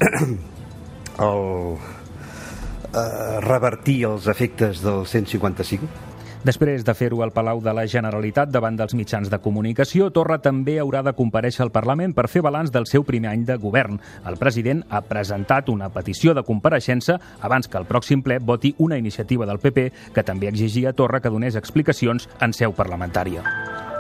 el 1.29 1.47
eh, 1.77 3.39
revertir 3.47 4.03
els 4.11 4.29
efectes 4.33 4.83
del 4.85 5.07
155 5.07 6.16
Després 6.45 6.85
de 6.85 6.95
fer-ho 6.95 7.23
al 7.25 7.33
Palau 7.35 7.61
de 7.65 7.73
la 7.75 7.87
Generalitat 7.91 8.51
davant 8.53 8.77
dels 8.77 8.95
mitjans 8.95 9.31
de 9.33 9.41
comunicació, 9.43 10.11
Torra 10.15 10.39
també 10.43 10.77
haurà 10.83 11.03
de 11.07 11.15
compareixer 11.17 11.65
al 11.65 11.73
Parlament 11.75 12.15
per 12.15 12.29
fer 12.29 12.45
balanç 12.45 12.71
del 12.75 12.87
seu 12.87 13.07
primer 13.09 13.33
any 13.33 13.45
de 13.49 13.57
govern. 13.57 13.99
El 14.29 14.39
president 14.39 14.85
ha 14.91 15.03
presentat 15.03 15.73
una 15.73 15.91
petició 15.91 16.35
de 16.35 16.45
compareixença 16.47 17.19
abans 17.41 17.69
que 17.69 17.81
el 17.81 17.89
pròxim 17.89 18.23
ple 18.23 18.39
voti 18.39 18.75
una 18.79 18.99
iniciativa 18.99 19.47
del 19.47 19.63
PP 19.63 19.91
que 20.15 20.27
també 20.27 20.53
exigia 20.53 20.91
a 20.91 20.97
Torra 20.97 21.21
que 21.21 21.33
donés 21.33 21.57
explicacions 21.57 22.29
en 22.41 22.53
seu 22.53 22.77
parlamentària. 22.77 23.96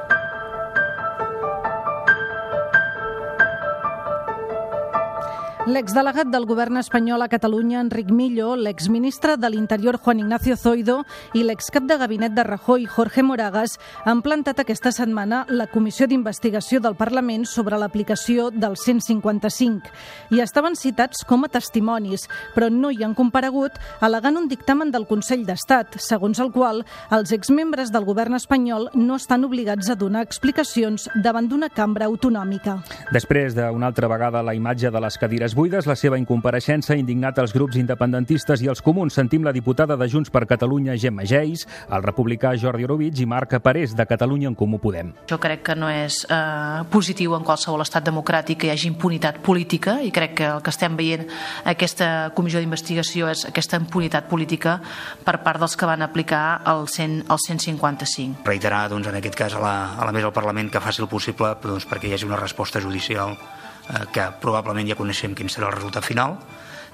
L'exdelegat 5.66 6.28
del 6.30 6.44
govern 6.46 6.78
espanyol 6.78 7.25
a 7.25 7.26
Catalunya, 7.26 7.80
Enric 7.82 8.12
Millo, 8.14 8.52
l'exministre 8.54 9.32
de 9.37 9.49
l'Interior, 9.50 9.96
Juan 9.99 10.20
Ignacio 10.20 10.54
Zoido, 10.54 11.00
i 11.35 11.40
l'excap 11.42 11.88
de 11.90 11.96
gabinet 11.99 12.37
de 12.37 12.44
Rajoy, 12.46 12.85
Jorge 12.87 13.25
Moragas, 13.26 13.75
han 14.06 14.20
plantat 14.23 14.61
aquesta 14.62 14.92
setmana 14.94 15.40
la 15.50 15.66
Comissió 15.66 16.06
d'Investigació 16.06 16.78
del 16.85 16.94
Parlament 16.94 17.49
sobre 17.50 17.80
l'aplicació 17.82 18.52
del 18.54 18.76
155 18.78 19.90
i 20.38 20.44
estaven 20.44 20.78
citats 20.78 21.25
com 21.26 21.42
a 21.42 21.50
testimonis, 21.50 22.28
però 22.54 22.70
no 22.70 22.92
hi 22.94 23.02
han 23.02 23.18
comparegut, 23.18 23.75
al·legant 23.99 24.38
un 24.38 24.46
dictamen 24.46 24.94
del 24.94 25.08
Consell 25.11 25.42
d'Estat, 25.50 25.99
segons 25.99 26.38
el 26.38 26.54
qual 26.54 26.85
els 27.11 27.35
exmembres 27.35 27.90
del 27.90 28.06
govern 28.06 28.38
espanyol 28.38 28.92
no 28.94 29.18
estan 29.18 29.42
obligats 29.42 29.90
a 29.90 29.99
donar 29.99 30.23
explicacions 30.23 31.11
davant 31.26 31.50
d'una 31.50 31.73
cambra 31.75 32.06
autonòmica. 32.06 32.78
Després 33.11 33.58
d'una 33.58 33.90
altra 33.90 34.06
vegada 34.06 34.46
la 34.46 34.54
imatge 34.54 34.94
de 34.94 35.02
les 35.02 35.18
cadires 35.18 35.55
buides, 35.56 35.86
la 35.88 35.96
seva 35.96 36.18
incompareixença 36.20 36.92
ha 36.92 36.98
indignat 37.00 37.38
els 37.40 37.54
grups 37.56 37.78
independentistes 37.80 38.60
i 38.62 38.68
els 38.68 38.82
comuns. 38.84 39.16
Sentim 39.16 39.44
la 39.46 39.54
diputada 39.56 39.96
de 39.96 40.08
Junts 40.12 40.30
per 40.30 40.44
Catalunya, 40.46 40.94
Gemma 41.00 41.25
Geis, 41.26 41.64
el 41.88 42.04
republicà 42.04 42.52
Jordi 42.60 42.84
Orovich 42.84 43.22
i 43.25 43.26
Marc 43.26 43.56
Parés, 43.64 43.96
de 43.96 44.06
Catalunya 44.06 44.50
en 44.52 44.54
Comú 44.54 44.78
Podem. 44.82 45.14
Jo 45.30 45.40
crec 45.40 45.64
que 45.66 45.76
no 45.78 45.88
és 45.88 46.20
eh, 46.28 46.84
positiu 46.92 47.34
en 47.38 47.46
qualsevol 47.46 47.82
estat 47.82 48.04
democràtic 48.06 48.60
que 48.60 48.68
hi 48.68 48.75
hagi 48.75 48.90
impunitat 48.92 49.40
política 49.42 49.96
i 50.04 50.12
crec 50.14 50.36
que 50.42 50.48
el 50.52 50.62
que 50.62 50.75
estem 50.75 50.96
veient 50.98 51.26
aquesta 51.64 52.30
comissió 52.36 52.60
d'investigació 52.60 53.32
és 53.32 53.46
aquesta 53.48 53.80
impunitat 53.80 54.28
política 54.28 54.78
per 55.25 55.38
part 55.42 55.62
dels 55.62 55.76
que 55.76 55.88
van 55.88 56.04
aplicar 56.04 56.60
el, 56.68 56.84
100, 56.92 57.22
el 57.32 57.44
155. 57.48 58.44
Reiterar 58.44 58.86
doncs, 58.92 59.08
en 59.08 59.18
aquest 59.22 59.38
cas 59.38 59.56
a 59.56 59.62
la, 59.64 59.76
a 59.96 60.04
la 60.04 60.12
mesa 60.12 60.28
del 60.28 60.36
Parlament 60.36 60.70
que 60.70 60.84
faci 60.84 61.02
el 61.02 61.08
possible 61.08 61.54
doncs, 61.62 61.88
perquè 61.88 62.10
hi 62.10 62.18
hagi 62.18 62.28
una 62.28 62.40
resposta 62.40 62.82
judicial 62.84 63.38
eh, 63.88 64.04
que 64.12 64.28
probablement 64.42 64.88
ja 64.88 64.98
coneixem 64.98 65.34
quin 65.34 65.50
serà 65.52 65.70
el 65.70 65.76
resultat 65.78 66.04
final, 66.04 66.36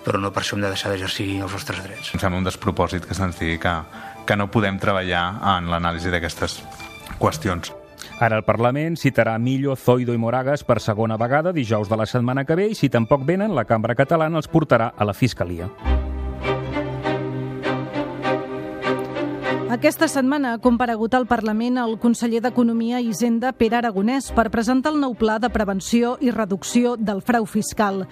però 0.03 0.19
no 0.19 0.33
per 0.33 0.43
això 0.43 0.57
hem 0.57 0.65
de 0.65 0.73
deixar 0.73 0.91
d'exercir 0.93 1.29
els 1.41 1.53
nostres 1.53 1.83
drets. 1.85 2.15
Em 2.15 2.23
sembla 2.23 2.41
un 2.41 2.49
despropòsit 2.49 3.07
que 3.07 3.15
se'ns 3.15 3.39
digui 3.39 3.61
que, 3.63 3.77
que 4.27 4.37
no 4.37 4.51
podem 4.51 4.81
treballar 4.83 5.27
en 5.57 5.71
l'anàlisi 5.71 6.11
d'aquestes 6.11 6.61
qüestions. 7.23 7.73
Ara 8.23 8.39
el 8.39 8.45
Parlament 8.47 8.97
citarà 8.99 9.35
Millo, 9.39 9.75
Zoido 9.75 10.15
i 10.15 10.21
Moragas 10.21 10.63
per 10.67 10.79
segona 10.83 11.19
vegada 11.19 11.55
dijous 11.55 11.91
de 11.91 11.99
la 11.99 12.07
setmana 12.07 12.45
que 12.47 12.59
ve 12.59 12.69
i 12.71 12.79
si 12.79 12.91
tampoc 12.91 13.27
venen, 13.27 13.55
la 13.55 13.67
cambra 13.67 13.99
catalana 13.99 14.39
els 14.39 14.51
portarà 14.51 14.93
a 14.97 15.09
la 15.09 15.15
Fiscalia. 15.17 15.71
Aquesta 19.73 20.05
setmana 20.05 20.51
ha 20.53 20.59
comparegut 20.61 21.15
al 21.17 21.25
Parlament 21.25 21.79
el 21.81 21.95
conseller 21.97 22.43
d'Economia 22.45 22.99
i 23.01 23.07
Hisenda, 23.09 23.55
Pere 23.57 23.79
Aragonès, 23.79 24.27
per 24.37 24.51
presentar 24.53 24.91
el 24.93 24.99
nou 25.01 25.15
pla 25.17 25.39
de 25.41 25.49
prevenció 25.49 26.19
i 26.21 26.29
reducció 26.29 26.93
del 27.01 27.23
frau 27.25 27.47
fiscal. 27.49 28.03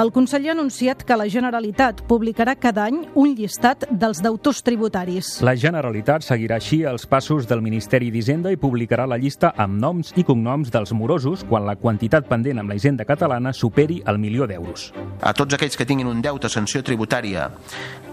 El 0.00 0.14
conseller 0.16 0.54
ha 0.54 0.56
anunciat 0.56 1.04
que 1.04 1.18
la 1.20 1.28
Generalitat 1.28 2.00
publicarà 2.08 2.54
cada 2.56 2.86
any 2.88 3.02
un 3.12 3.34
llistat 3.36 3.84
dels 3.92 4.24
deutors 4.24 4.64
tributaris. 4.64 5.34
La 5.44 5.58
Generalitat 5.60 6.24
seguirà 6.24 6.56
així 6.56 6.80
els 6.88 7.04
passos 7.04 7.44
del 7.44 7.60
Ministeri 7.60 8.08
d'Hisenda 8.08 8.48
i 8.48 8.56
publicarà 8.56 9.04
la 9.04 9.20
llista 9.20 9.52
amb 9.60 9.76
noms 9.76 10.14
i 10.16 10.24
cognoms 10.24 10.72
dels 10.72 10.96
morosos 10.96 11.44
quan 11.44 11.68
la 11.68 11.76
quantitat 11.76 12.32
pendent 12.32 12.64
amb 12.64 12.72
la 12.72 12.80
Hisenda 12.80 13.04
catalana 13.04 13.52
superi 13.52 14.00
el 14.08 14.16
milió 14.16 14.48
d'euros. 14.48 14.94
A 15.20 15.36
tots 15.36 15.52
aquells 15.52 15.76
que 15.76 15.84
tinguin 15.84 16.08
un 16.08 16.24
deute 16.24 16.48
sanció 16.48 16.80
tributària 16.80 17.50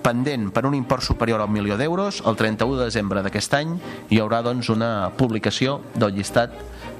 pendent 0.07 0.51
per 0.55 0.63
un 0.63 0.75
import 0.75 1.03
superior 1.03 1.41
al 1.43 1.49
milió 1.51 1.75
d'euros, 1.75 2.21
el 2.25 2.37
31 2.39 2.77
de 2.79 2.85
desembre 2.97 3.21
d'aquest 3.21 3.53
any 3.53 3.75
hi 4.09 4.17
haurà 4.23 4.41
doncs, 4.41 4.71
una 4.73 5.11
publicació 5.17 5.81
del 5.93 6.15
llistat 6.17 6.55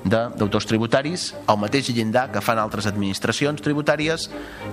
de 0.06 0.20
d'autors 0.38 0.68
tributaris 0.70 1.32
al 1.50 1.58
mateix 1.58 1.90
llindar 1.90 2.28
que 2.32 2.44
fan 2.46 2.62
altres 2.62 2.86
administracions 2.86 3.64
tributàries 3.66 4.28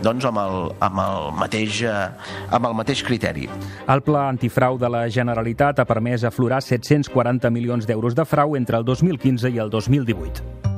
doncs 0.05 0.29
amb 0.29 0.43
el, 0.43 0.69
amb 0.85 1.01
el, 1.07 1.31
mateix, 1.41 1.81
eh, 1.89 2.53
amb 2.53 2.69
el 2.69 2.77
mateix 2.77 3.03
criteri. 3.07 3.49
El 3.89 4.05
pla 4.05 4.29
antifrau 4.29 4.79
de 4.79 4.93
la 4.93 5.07
Generalitat 5.09 5.81
ha 5.81 5.89
permès 5.89 6.29
aflorar 6.29 6.61
740 6.63 7.51
milions 7.51 7.89
d'euros 7.89 8.15
de 8.15 8.29
frau 8.29 8.55
entre 8.61 8.77
el 8.77 8.85
2015 8.85 9.57
i 9.57 9.61
el 9.65 9.73
2018. 9.73 10.74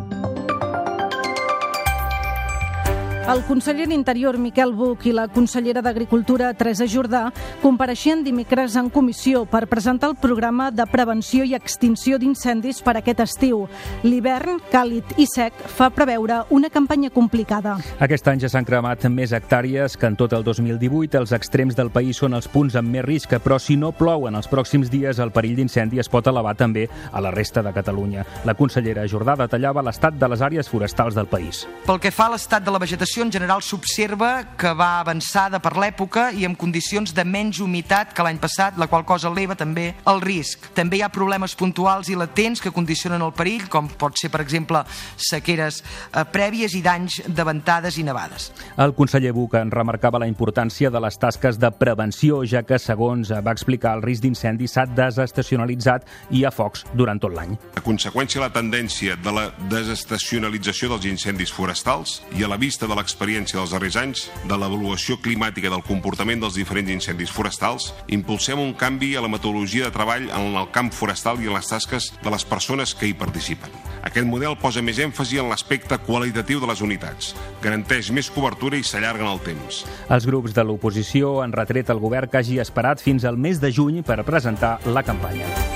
El 3.26 3.42
conseller 3.42 3.88
d'Interior, 3.90 4.37
Miquel 4.38 4.71
Buch, 4.71 5.02
i 5.11 5.12
la 5.12 5.25
consellera 5.26 5.80
d'Agricultura, 5.83 6.52
Teresa 6.54 6.87
Jordà, 6.87 7.25
compareixien 7.59 8.21
dimecres 8.23 8.76
en 8.78 8.87
comissió 8.95 9.40
per 9.50 9.64
presentar 9.66 10.12
el 10.12 10.14
programa 10.23 10.68
de 10.71 10.85
prevenció 10.87 11.42
i 11.42 11.56
extinció 11.59 12.21
d'incendis 12.23 12.78
per 12.87 12.95
aquest 13.00 13.25
estiu. 13.25 13.64
L'hivern, 14.06 14.61
càlid 14.71 15.16
i 15.18 15.26
sec, 15.26 15.59
fa 15.59 15.88
preveure 15.90 16.45
una 16.54 16.71
campanya 16.71 17.11
complicada. 17.11 17.75
Aquest 17.99 18.30
any 18.30 18.45
ja 18.45 18.52
s'han 18.52 18.68
cremat 18.68 19.09
més 19.11 19.35
hectàrees 19.35 19.99
que 19.99 20.06
en 20.06 20.14
tot 20.14 20.30
el 20.30 20.47
2018. 20.47 21.18
Els 21.18 21.35
extrems 21.35 21.75
del 21.75 21.90
país 21.90 22.23
són 22.23 22.38
els 22.38 22.47
punts 22.47 22.78
amb 22.78 22.95
més 22.95 23.04
risc, 23.09 23.35
però 23.42 23.59
si 23.59 23.75
no 23.75 23.90
plou 23.90 24.28
en 24.30 24.38
els 24.38 24.47
pròxims 24.47 24.87
dies, 24.87 25.18
el 25.18 25.35
perill 25.35 25.59
d'incendi 25.59 25.99
es 25.99 26.12
pot 26.12 26.30
elevar 26.30 26.54
també 26.54 26.87
a 27.11 27.21
la 27.21 27.35
resta 27.35 27.66
de 27.66 27.75
Catalunya. 27.75 28.23
La 28.47 28.54
consellera 28.54 29.09
Jordà 29.11 29.35
detallava 29.42 29.83
l'estat 29.83 30.14
de 30.14 30.30
les 30.30 30.47
àrees 30.47 30.71
forestals 30.71 31.18
del 31.18 31.26
país. 31.26 31.66
Pel 31.90 31.99
que 31.99 32.14
fa 32.14 32.30
a 32.30 32.37
l'estat 32.37 32.62
de 32.62 32.71
la 32.71 32.78
vegetació, 32.78 33.16
vegetació 33.17 33.25
en 33.25 33.33
general 33.33 33.63
s'observa 33.63 34.57
que 34.59 34.73
va 34.77 35.01
avançada 35.01 35.59
per 35.63 35.73
l'època 35.77 36.31
i 36.37 36.45
amb 36.45 36.57
condicions 36.59 37.15
de 37.15 37.25
menys 37.25 37.61
humitat 37.61 38.13
que 38.13 38.23
l'any 38.23 38.39
passat, 38.39 38.77
la 38.77 38.89
qual 38.89 39.05
cosa 39.05 39.31
eleva 39.31 39.57
també 39.57 39.95
el 40.07 40.21
risc. 40.21 40.69
També 40.75 40.99
hi 40.99 41.03
ha 41.03 41.09
problemes 41.09 41.55
puntuals 41.57 42.11
i 42.11 42.17
latents 42.17 42.61
que 42.61 42.73
condicionen 42.73 43.23
el 43.23 43.33
perill, 43.33 43.69
com 43.73 43.89
pot 43.89 44.19
ser, 44.19 44.31
per 44.31 44.43
exemple, 44.43 44.83
sequeres 45.17 45.83
eh, 45.83 46.25
prèvies 46.29 46.75
i 46.77 46.83
danys 46.83 47.23
de 47.27 47.47
ventades 47.47 47.97
i 47.97 48.05
nevades. 48.05 48.51
El 48.77 48.93
conseller 48.95 49.33
Buc 49.33 49.57
en 49.57 49.71
remarcava 49.71 50.21
la 50.21 50.29
importància 50.29 50.91
de 50.91 51.01
les 51.01 51.17
tasques 51.17 51.59
de 51.59 51.71
prevenció, 51.73 52.43
ja 52.45 52.65
que, 52.67 52.79
segons 52.79 53.33
va 53.33 53.55
explicar, 53.57 53.97
el 53.97 54.05
risc 54.05 54.27
d'incendi 54.27 54.69
s'ha 54.69 54.87
desestacionalitzat 54.91 56.05
i 56.31 56.43
hi 56.43 56.45
ha 56.45 56.53
focs 56.53 56.85
durant 56.93 57.21
tot 57.23 57.33
l'any. 57.33 57.57
A 57.77 57.85
conseqüència, 57.85 58.43
la 58.45 58.53
tendència 58.53 59.17
de 59.17 59.33
la 59.33 59.49
desestacionalització 59.73 60.93
dels 60.93 61.09
incendis 61.09 61.55
forestals 61.55 62.21
i 62.37 62.45
a 62.45 62.51
la 62.53 62.61
vista 62.61 62.87
de 62.87 62.95
la 62.95 63.06
l'experiència 63.07 63.61
dels 63.61 63.71
darrers 63.71 63.97
anys 64.01 64.25
de 64.51 64.59
l'avaluació 64.59 65.21
climàtica 65.23 65.71
del 65.71 65.85
comportament 65.87 66.43
dels 66.43 66.59
diferents 66.59 66.91
incendis 66.91 67.31
forestals, 67.31 67.93
impulsem 68.11 68.59
un 68.59 68.75
canvi 68.75 69.15
a 69.15 69.23
la 69.23 69.31
metodologia 69.31 69.87
de 69.87 69.95
treball 69.95 70.27
en 70.27 70.59
el 70.59 70.71
camp 70.75 70.91
forestal 70.91 71.39
i 71.43 71.47
en 71.47 71.55
les 71.55 71.71
tasques 71.71 72.11
de 72.23 72.33
les 72.35 72.45
persones 72.45 72.97
que 72.99 73.07
hi 73.07 73.15
participen. 73.15 73.71
Aquest 74.07 74.27
model 74.27 74.59
posa 74.59 74.83
més 74.83 74.99
èmfasi 75.03 75.39
en 75.43 75.51
l'aspecte 75.53 75.99
qualitatiu 76.07 76.61
de 76.63 76.71
les 76.71 76.83
unitats, 76.83 77.33
garanteix 77.63 78.11
més 78.11 78.31
cobertura 78.33 78.79
i 78.79 78.87
s'allarga 78.87 79.27
en 79.27 79.33
el 79.33 79.43
temps. 79.47 79.85
Els 80.11 80.27
grups 80.27 80.55
de 80.57 80.67
l'oposició 80.67 81.41
han 81.45 81.55
retret 81.55 81.91
al 81.91 82.03
govern 82.03 82.31
que 82.31 82.43
hagi 82.43 82.61
esperat 82.63 83.03
fins 83.03 83.25
al 83.25 83.39
mes 83.39 83.63
de 83.63 83.71
juny 83.71 84.03
per 84.07 84.23
presentar 84.27 84.79
la 84.91 85.07
campanya. 85.07 85.75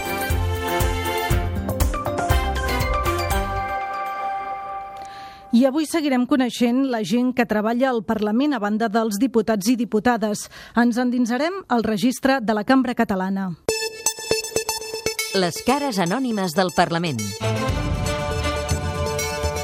I 5.61 5.67
avui 5.69 5.85
seguirem 5.85 6.23
coneixent 6.25 6.87
la 6.88 7.02
gent 7.05 7.35
que 7.37 7.45
treballa 7.45 7.90
al 7.90 7.99
Parlament 8.09 8.55
a 8.57 8.61
banda 8.62 8.87
dels 8.88 9.19
diputats 9.21 9.69
i 9.69 9.75
diputades. 9.76 10.47
Ens 10.81 10.97
endinsarem 11.02 11.59
al 11.69 11.85
registre 11.85 12.38
de 12.40 12.55
la 12.57 12.62
Cambra 12.64 12.95
Catalana. 12.97 13.50
Les 15.37 15.59
cares 15.67 15.99
anònimes 16.00 16.57
del 16.57 16.73
Parlament. 16.73 17.21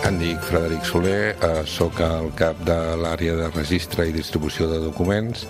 Em 0.05 0.19
dic 0.21 0.45
Frederic 0.51 0.85
Soler, 0.85 1.33
eh, 1.33 1.63
sóc 1.65 2.03
el 2.05 2.29
cap 2.37 2.61
de 2.69 2.77
l'àrea 3.01 3.39
de 3.41 3.49
registre 3.55 4.05
i 4.05 4.13
distribució 4.13 4.69
de 4.69 4.83
documents 4.85 5.47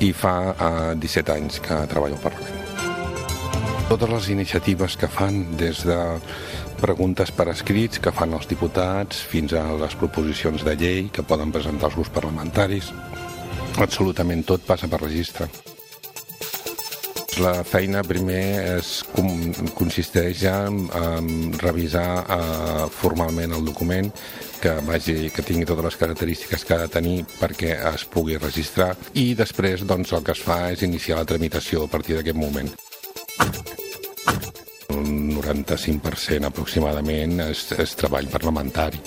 i 0.00 0.10
fa 0.10 0.34
eh, 0.50 0.96
17 0.98 1.36
anys 1.36 1.62
que 1.62 1.78
treballo 1.86 2.18
al 2.18 2.26
Parlament. 2.26 2.59
Totes 3.90 4.10
les 4.12 4.28
iniciatives 4.30 4.94
que 4.94 5.08
fan 5.10 5.56
des 5.58 5.80
de 5.82 5.96
preguntes 6.78 7.32
per 7.34 7.48
escrits 7.50 7.98
que 7.98 8.12
fan 8.14 8.36
els 8.36 8.46
diputats 8.46 9.18
fins 9.26 9.50
a 9.58 9.64
les 9.80 9.96
proposicions 9.98 10.62
de 10.62 10.76
llei 10.78 11.08
que 11.10 11.24
poden 11.26 11.50
presentar 11.50 11.88
els 11.88 11.96
grups 11.98 12.12
parlamentaris. 12.14 12.92
Absolutament 13.82 14.44
tot 14.46 14.62
passa 14.68 14.86
per 14.86 15.00
registre. 15.02 15.48
La 17.42 17.64
feina 17.66 18.04
primer 18.06 18.78
com, 19.10 19.26
consisteix 19.74 20.44
en, 20.46 20.84
en 20.94 21.32
revisar 21.58 22.06
eh, 22.22 22.86
formalment 22.94 23.56
el 23.58 23.66
document 23.72 24.12
que, 24.60 24.76
vagi, 24.86 25.32
que 25.34 25.42
tingui 25.42 25.66
totes 25.66 25.88
les 25.88 25.98
característiques 26.04 26.62
que 26.62 26.76
ha 26.76 26.84
de 26.84 26.92
tenir 26.94 27.16
perquè 27.40 27.74
es 27.90 28.06
pugui 28.06 28.38
registrar 28.38 28.92
i 29.18 29.32
després 29.34 29.82
doncs, 29.82 30.14
el 30.14 30.22
que 30.22 30.36
es 30.38 30.44
fa 30.46 30.60
és 30.76 30.86
iniciar 30.86 31.18
la 31.18 31.26
tramitació 31.26 31.88
a 31.88 31.90
partir 31.90 32.20
d'aquest 32.20 32.38
moment. 32.38 32.70
95% 35.50 36.46
aproximadament 36.46 37.40
és, 37.48 37.64
és 37.78 37.94
treball 37.98 38.28
parlamentari. 38.30 39.00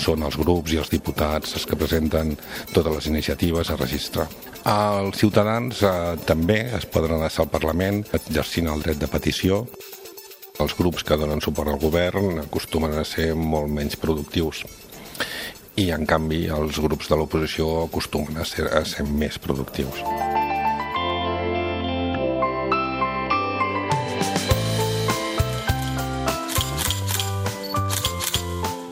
Són 0.00 0.24
els 0.26 0.38
grups 0.40 0.74
i 0.74 0.80
els 0.80 0.92
diputats 0.92 1.56
els 1.58 1.66
que 1.68 1.78
presenten 1.78 2.34
totes 2.72 2.92
les 2.94 3.08
iniciatives 3.12 3.70
a 3.70 3.78
registrar. 3.80 4.28
Els 4.70 5.16
ciutadans 5.20 5.82
eh, 5.82 5.94
també 6.28 6.60
es 6.76 6.86
poden 6.90 7.16
adreçar 7.16 7.46
al 7.46 7.52
Parlament 7.52 8.02
exercint 8.16 8.68
el 8.72 8.84
dret 8.84 9.00
de 9.00 9.08
petició. 9.10 9.64
Els 10.60 10.76
grups 10.76 11.06
que 11.06 11.16
donen 11.16 11.40
suport 11.40 11.72
al 11.72 11.80
govern 11.80 12.42
acostumen 12.42 12.98
a 12.98 13.06
ser 13.08 13.32
molt 13.34 13.72
menys 13.72 13.96
productius 13.96 14.64
i 15.80 15.88
en 15.94 16.04
canvi 16.04 16.42
els 16.52 16.80
grups 16.82 17.08
de 17.08 17.16
l'oposició 17.16 17.70
acostumen 17.86 18.42
a 18.42 18.44
ser, 18.44 18.68
a 18.68 18.84
ser 18.84 19.06
més 19.08 19.40
productius. 19.40 20.04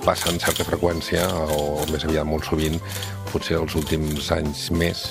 Passa 0.09 0.31
amb 0.33 0.41
certa 0.41 0.65
freqüència, 0.65 1.27
o 1.53 1.85
més 1.93 2.07
aviat 2.09 2.25
molt 2.25 2.47
sovint, 2.49 2.79
potser 3.29 3.59
els 3.61 3.75
últims 3.77 4.31
anys 4.33 4.71
més, 4.73 5.03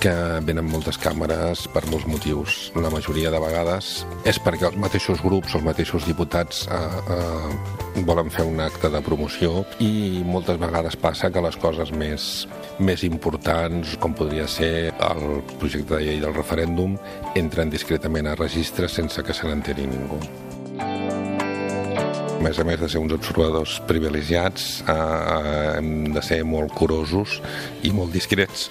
que 0.00 0.12
venen 0.44 0.68
moltes 0.68 0.96
càmeres 1.00 1.66
per 1.72 1.82
molts 1.90 2.06
motius. 2.08 2.56
La 2.76 2.92
majoria 2.92 3.32
de 3.32 3.40
vegades 3.42 3.90
és 4.28 4.38
perquè 4.40 4.68
els 4.70 4.78
mateixos 4.80 5.20
grups, 5.24 5.56
els 5.56 5.66
mateixos 5.66 6.06
diputats 6.08 6.64
eh, 6.68 6.80
eh, 7.16 8.00
volen 8.08 8.32
fer 8.32 8.46
un 8.48 8.60
acte 8.64 8.90
de 8.92 9.02
promoció 9.04 9.64
i 9.82 10.22
moltes 10.24 10.60
vegades 10.62 10.96
passa 11.00 11.32
que 11.32 11.44
les 11.44 11.60
coses 11.60 11.92
més, 11.92 12.46
més 12.78 13.04
importants, 13.08 13.96
com 14.00 14.16
podria 14.16 14.48
ser 14.48 14.72
el 15.10 15.26
projecte 15.60 15.96
de 15.96 16.02
llei 16.04 16.24
del 16.24 16.36
referèndum, 16.36 16.96
entren 17.36 17.72
discretament 17.72 18.28
a 18.28 18.36
registre 18.40 18.88
sense 18.88 19.24
que 19.24 19.36
se 19.36 19.48
n'enteri 19.48 19.88
ningú. 19.88 20.20
Més 22.46 22.60
a 22.62 22.64
més 22.66 22.78
de 22.78 22.86
ser 22.86 23.00
uns 23.02 23.10
observadors 23.10 23.80
privilegiats, 23.88 24.84
eh, 24.86 25.78
hem 25.80 26.12
de 26.14 26.22
ser 26.22 26.44
molt 26.46 26.70
curosos 26.78 27.40
i 27.82 27.90
molt 27.90 28.14
discrets 28.14 28.68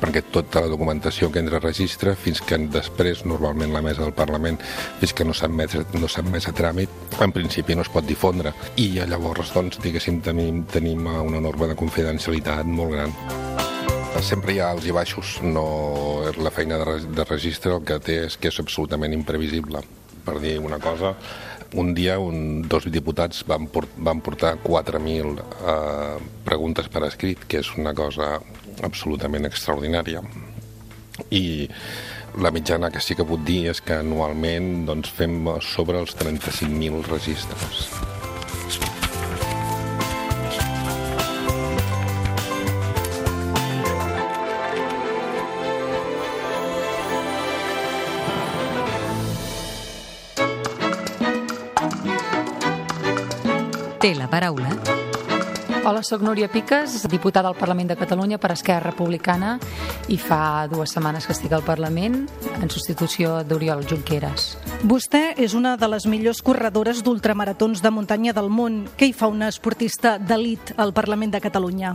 perquè 0.00 0.20
tota 0.32 0.60
la 0.64 0.68
documentació 0.68 1.30
que 1.32 1.40
entra 1.40 1.56
a 1.56 1.62
registre 1.62 2.14
fins 2.18 2.42
que 2.44 2.58
després 2.72 3.22
normalment 3.24 3.72
la 3.72 3.80
mesa 3.84 4.02
del 4.02 4.12
Parlament 4.16 4.58
fins 5.00 5.14
que 5.16 5.24
no 5.24 5.32
s'ha 5.32 5.48
admès, 5.48 5.76
no 5.94 6.10
més 6.30 6.48
a 6.48 6.52
tràmit 6.52 7.16
en 7.24 7.32
principi 7.32 7.74
no 7.74 7.86
es 7.86 7.92
pot 7.92 8.04
difondre. 8.04 8.52
I 8.76 9.00
llavors 9.08 9.54
doncs 9.54 9.80
diguéssim 9.80 10.20
tenim, 10.20 10.64
tenim 10.68 11.06
una 11.06 11.40
norma 11.40 11.70
de 11.70 11.78
confidencialitat 11.78 12.66
molt 12.66 12.92
gran. 12.92 13.16
Sempre 14.20 14.54
hi 14.54 14.60
ha 14.60 14.70
alts 14.74 14.86
i 14.86 14.92
baixos 14.92 15.38
no 15.42 15.64
la 16.36 16.52
feina 16.52 16.78
de, 16.80 17.00
de 17.08 17.24
registre 17.24 17.72
el 17.74 17.84
que 17.84 17.98
té 18.00 18.24
és 18.26 18.36
que 18.36 18.52
és 18.52 18.60
absolutament 18.60 19.12
imprevisible. 19.16 19.82
Per 20.24 20.38
dir 20.40 20.58
una 20.60 20.78
cosa 20.80 21.14
un 21.74 21.92
dia 21.94 22.18
un, 22.22 22.62
dos 22.70 22.86
diputats 22.90 23.42
van, 23.48 23.66
port, 23.72 23.90
van 23.96 24.22
portar 24.24 24.54
4.000 24.62 25.42
eh, 25.42 26.18
preguntes 26.46 26.88
per 26.92 27.04
escrit, 27.08 27.46
que 27.48 27.60
és 27.64 27.70
una 27.78 27.94
cosa 27.94 28.36
absolutament 28.86 29.46
extraordinària. 29.48 30.22
I 31.30 31.68
la 32.42 32.50
mitjana 32.54 32.90
que 32.90 33.02
sí 33.02 33.14
que 33.14 33.26
puc 33.26 33.44
dir 33.46 33.68
és 33.70 33.82
que 33.84 34.00
anualment 34.02 34.86
doncs, 34.88 35.12
fem 35.14 35.46
sobre 35.62 36.02
els 36.02 36.16
35.000 36.18 37.06
registres. 37.10 37.88
Té 54.04 54.10
la 54.12 54.26
paraula. 54.28 54.68
Hola, 55.88 56.02
sóc 56.04 56.20
Núria 56.20 56.50
Piques, 56.52 57.06
diputada 57.08 57.48
al 57.48 57.56
Parlament 57.56 57.88
de 57.88 57.94
Catalunya 57.96 58.36
per 58.36 58.50
Esquerra 58.52 58.90
Republicana 58.90 59.54
i 60.12 60.18
fa 60.20 60.66
dues 60.68 60.92
setmanes 60.92 61.24
que 61.24 61.32
estic 61.32 61.54
al 61.56 61.64
Parlament 61.64 62.18
en 62.52 62.68
substitució 62.68 63.38
d'Oriol 63.48 63.80
Junqueras. 63.88 64.58
Vostè 64.84 65.22
és 65.40 65.54
una 65.56 65.78
de 65.80 65.88
les 65.88 66.04
millors 66.04 66.42
corredores 66.44 67.00
d'ultramaratons 67.00 67.80
de 67.80 67.94
muntanya 67.96 68.36
del 68.36 68.52
món. 68.52 68.82
Què 68.92 69.08
hi 69.08 69.16
fa 69.16 69.32
una 69.32 69.48
esportista 69.48 70.18
d'elit 70.20 70.74
al 70.76 70.92
Parlament 70.92 71.32
de 71.32 71.40
Catalunya? 71.40 71.94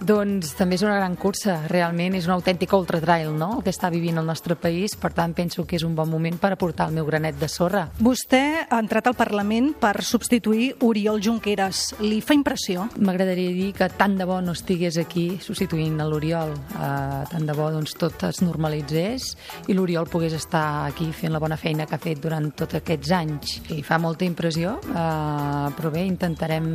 Doncs 0.00 0.54
també 0.56 0.78
és 0.78 0.82
una 0.82 0.96
gran 0.96 1.12
cursa, 1.20 1.58
realment 1.68 2.14
és 2.16 2.24
un 2.24 2.32
autèntic 2.32 2.72
ultratrail, 2.72 3.34
no?, 3.36 3.50
el 3.58 3.64
que 3.66 3.72
està 3.74 3.90
vivint 3.92 4.16
el 4.16 4.24
nostre 4.24 4.56
país, 4.56 4.94
per 4.96 5.10
tant 5.12 5.34
penso 5.36 5.66
que 5.68 5.76
és 5.76 5.84
un 5.84 5.92
bon 5.96 6.08
moment 6.08 6.38
per 6.40 6.54
aportar 6.54 6.86
el 6.88 6.96
meu 6.96 7.04
granet 7.04 7.36
de 7.36 7.48
sorra. 7.52 7.82
Vostè 8.00 8.40
ha 8.64 8.78
entrat 8.80 9.10
al 9.10 9.16
Parlament 9.18 9.74
per 9.80 10.00
substituir 10.06 10.70
Oriol 10.86 11.20
Junqueras. 11.20 11.82
Li 12.00 12.22
fa 12.24 12.32
impressió? 12.36 12.86
M'agradaria 12.96 13.52
dir 13.52 13.68
que 13.76 13.90
tant 14.00 14.16
de 14.16 14.24
bo 14.24 14.40
no 14.40 14.54
estigués 14.56 14.96
aquí 15.02 15.26
substituint 15.44 16.00
l'Oriol, 16.00 16.54
uh, 16.78 17.20
tant 17.28 17.44
de 17.44 17.56
bo 17.56 17.68
doncs, 17.74 17.92
tot 18.00 18.24
es 18.30 18.40
normalitzés 18.40 19.34
i 19.68 19.76
l'Oriol 19.76 20.08
pogués 20.08 20.32
estar 20.38 20.86
aquí 20.86 21.10
fent 21.12 21.36
la 21.36 21.42
bona 21.42 21.60
feina 21.60 21.84
que 21.84 21.98
ha 21.98 22.02
fet 22.02 22.24
durant 22.24 22.48
tots 22.56 22.80
aquests 22.80 23.12
anys. 23.20 23.58
I 23.76 23.82
fa 23.84 24.00
molta 24.00 24.24
impressió, 24.24 24.78
uh, 24.80 25.68
però 25.76 25.92
bé, 25.92 26.06
intentarem 26.08 26.72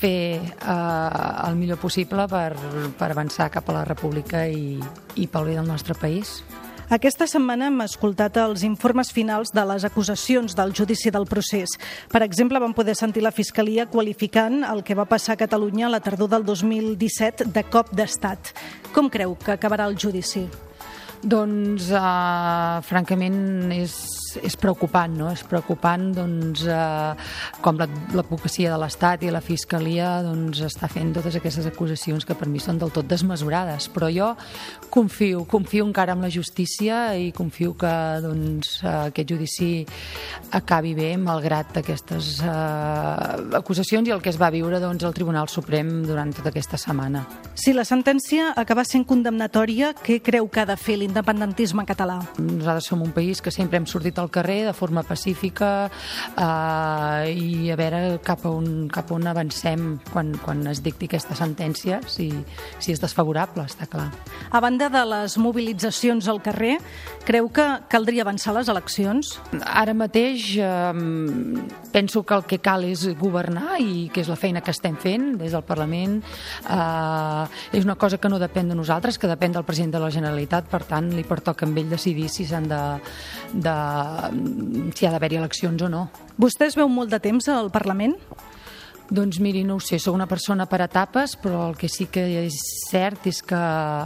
fer 0.00 0.42
uh, 0.42 1.46
el 1.46 1.56
millor 1.56 1.75
millor 1.76 1.80
possible 1.80 2.26
per, 2.28 2.56
per 2.98 3.10
avançar 3.10 3.50
cap 3.50 3.68
a 3.68 3.74
la 3.80 3.84
república 3.84 4.46
i, 4.48 4.80
i 5.16 5.26
pel 5.26 5.44
bé 5.44 5.56
del 5.56 5.66
nostre 5.66 5.94
país. 5.94 6.42
Aquesta 6.88 7.26
setmana 7.26 7.66
hem 7.66 7.80
escoltat 7.82 8.36
els 8.38 8.62
informes 8.62 9.10
finals 9.10 9.50
de 9.52 9.64
les 9.66 9.84
acusacions 9.84 10.54
del 10.54 10.72
judici 10.72 11.10
del 11.10 11.26
procés. 11.26 11.68
Per 12.12 12.22
exemple, 12.22 12.60
vam 12.60 12.72
poder 12.72 12.94
sentir 12.94 13.24
la 13.24 13.32
Fiscalia 13.32 13.88
qualificant 13.90 14.62
el 14.64 14.84
que 14.84 14.94
va 14.94 15.04
passar 15.04 15.34
a 15.34 15.40
Catalunya 15.40 15.88
a 15.88 15.90
la 15.90 16.00
tardor 16.00 16.30
del 16.30 16.44
2017 16.46 17.50
de 17.50 17.64
cop 17.64 17.90
d'estat. 17.90 18.54
Com 18.94 19.10
creu 19.10 19.34
que 19.34 19.56
acabarà 19.56 19.88
el 19.90 19.98
judici? 19.98 20.46
Doncs, 21.26 21.90
uh, 21.90 22.78
francament, 22.86 23.72
és, 23.74 23.98
és 24.44 24.56
preocupant, 24.60 25.12
no? 25.16 25.30
És 25.32 25.42
preocupant, 25.46 26.08
doncs, 26.16 26.64
uh, 26.68 27.14
com 27.64 27.78
l'advocacia 27.80 28.72
de 28.72 28.78
l'Estat 28.80 29.24
i 29.26 29.32
la 29.32 29.42
Fiscalia 29.44 30.20
doncs, 30.26 30.62
està 30.66 30.90
fent 30.92 31.14
totes 31.16 31.38
aquestes 31.38 31.68
acusacions 31.68 32.26
que 32.26 32.36
per 32.38 32.48
mi 32.50 32.60
són 32.62 32.80
del 32.80 32.92
tot 32.94 33.08
desmesurades. 33.08 33.88
Però 33.94 34.10
jo 34.12 34.32
confio, 34.92 35.44
confio 35.48 35.86
encara 35.86 36.16
en 36.16 36.24
la 36.24 36.30
justícia 36.32 37.16
i 37.16 37.30
confio 37.36 37.74
que 37.78 37.94
doncs, 38.24 38.80
uh, 38.82 39.08
aquest 39.10 39.32
judici 39.32 39.70
acabi 40.56 40.94
bé, 40.96 41.12
malgrat 41.20 41.80
aquestes 41.82 42.40
uh, 42.44 43.56
acusacions 43.58 44.08
i 44.08 44.14
el 44.14 44.22
que 44.22 44.32
es 44.32 44.40
va 44.40 44.50
viure 44.54 44.80
doncs, 44.82 45.04
al 45.04 45.14
Tribunal 45.16 45.50
Suprem 45.52 46.02
durant 46.06 46.32
tota 46.36 46.52
aquesta 46.52 46.78
setmana. 46.80 47.24
Si 47.56 47.72
la 47.74 47.86
sentència 47.88 48.52
acaba 48.56 48.84
sent 48.86 49.06
condemnatòria, 49.08 49.92
què 50.04 50.20
creu 50.24 50.48
que 50.52 50.62
ha 50.62 50.68
de 50.68 50.76
fer 50.80 50.98
l'independentisme 51.00 51.86
català? 51.88 52.20
Nosaltres 52.38 52.90
som 52.90 53.02
un 53.02 53.12
país 53.16 53.40
que 53.42 53.52
sempre 53.54 53.80
hem 53.80 53.86
sortit 53.88 54.18
al 54.18 54.25
carrer 54.32 54.64
de 54.66 54.74
forma 54.76 55.02
pacífica 55.06 55.88
eh, 55.88 57.32
i 57.32 57.70
a 57.72 57.76
veure 57.78 58.18
cap 58.24 58.44
a 58.46 58.52
on, 58.52 58.88
cap 58.92 59.10
a 59.10 59.16
on 59.16 59.26
avancem 59.30 59.96
quan, 60.12 60.34
quan 60.42 60.64
es 60.70 60.82
dicti 60.84 61.08
aquesta 61.10 61.36
sentència, 61.38 62.00
si, 62.10 62.30
si 62.78 62.94
és 62.94 63.02
desfavorable, 63.02 63.66
està 63.66 63.88
clar. 63.90 64.08
A 64.50 64.62
banda 64.62 64.88
de 64.92 65.02
les 65.08 65.36
mobilitzacions 65.42 66.28
al 66.30 66.42
carrer, 66.44 66.76
creu 67.26 67.50
que 67.52 67.66
caldria 67.92 68.24
avançar 68.26 68.54
les 68.56 68.70
eleccions? 68.72 69.36
Ara 69.66 69.94
mateix 69.96 70.52
eh, 70.60 70.92
penso 71.92 72.24
que 72.26 72.36
el 72.36 72.46
que 72.48 72.60
cal 72.62 72.84
és 72.86 73.06
governar 73.18 73.80
i 73.82 74.08
que 74.12 74.22
és 74.22 74.30
la 74.30 74.38
feina 74.38 74.62
que 74.64 74.74
estem 74.74 74.96
fent 75.00 75.34
des 75.40 75.54
del 75.54 75.64
Parlament. 75.66 76.18
Eh, 76.20 77.78
és 77.78 77.84
una 77.84 77.96
cosa 77.96 78.18
que 78.18 78.30
no 78.30 78.40
depèn 78.42 78.70
de 78.70 78.78
nosaltres, 78.78 79.18
que 79.18 79.30
depèn 79.30 79.54
del 79.56 79.66
president 79.66 79.96
de 79.96 80.02
la 80.02 80.12
Generalitat, 80.12 80.68
per 80.70 80.84
tant 80.88 81.10
li 81.14 81.24
pertoca 81.26 81.66
amb 81.66 81.78
ell 81.80 81.90
decidir 81.90 82.28
si 82.32 82.46
s'han 82.48 82.68
de, 82.70 82.82
de, 83.52 83.76
si 84.94 85.06
ha 85.06 85.14
d'haver-hi 85.14 85.40
eleccions 85.40 85.82
o 85.82 85.88
no. 85.92 86.08
Vostè 86.36 86.68
es 86.70 86.76
veu 86.76 86.88
molt 86.92 87.10
de 87.10 87.22
temps 87.22 87.48
al 87.52 87.72
Parlament? 87.74 88.16
Doncs 89.06 89.38
miri, 89.38 89.62
no 89.62 89.76
ho 89.76 89.80
sé, 89.80 90.00
sóc 90.02 90.16
una 90.16 90.26
persona 90.26 90.64
per 90.66 90.80
etapes, 90.82 91.36
però 91.38 91.68
el 91.68 91.76
que 91.78 91.86
sí 91.86 92.08
que 92.10 92.24
és 92.40 92.56
cert 92.88 93.28
és 93.30 93.38
que 93.46 93.58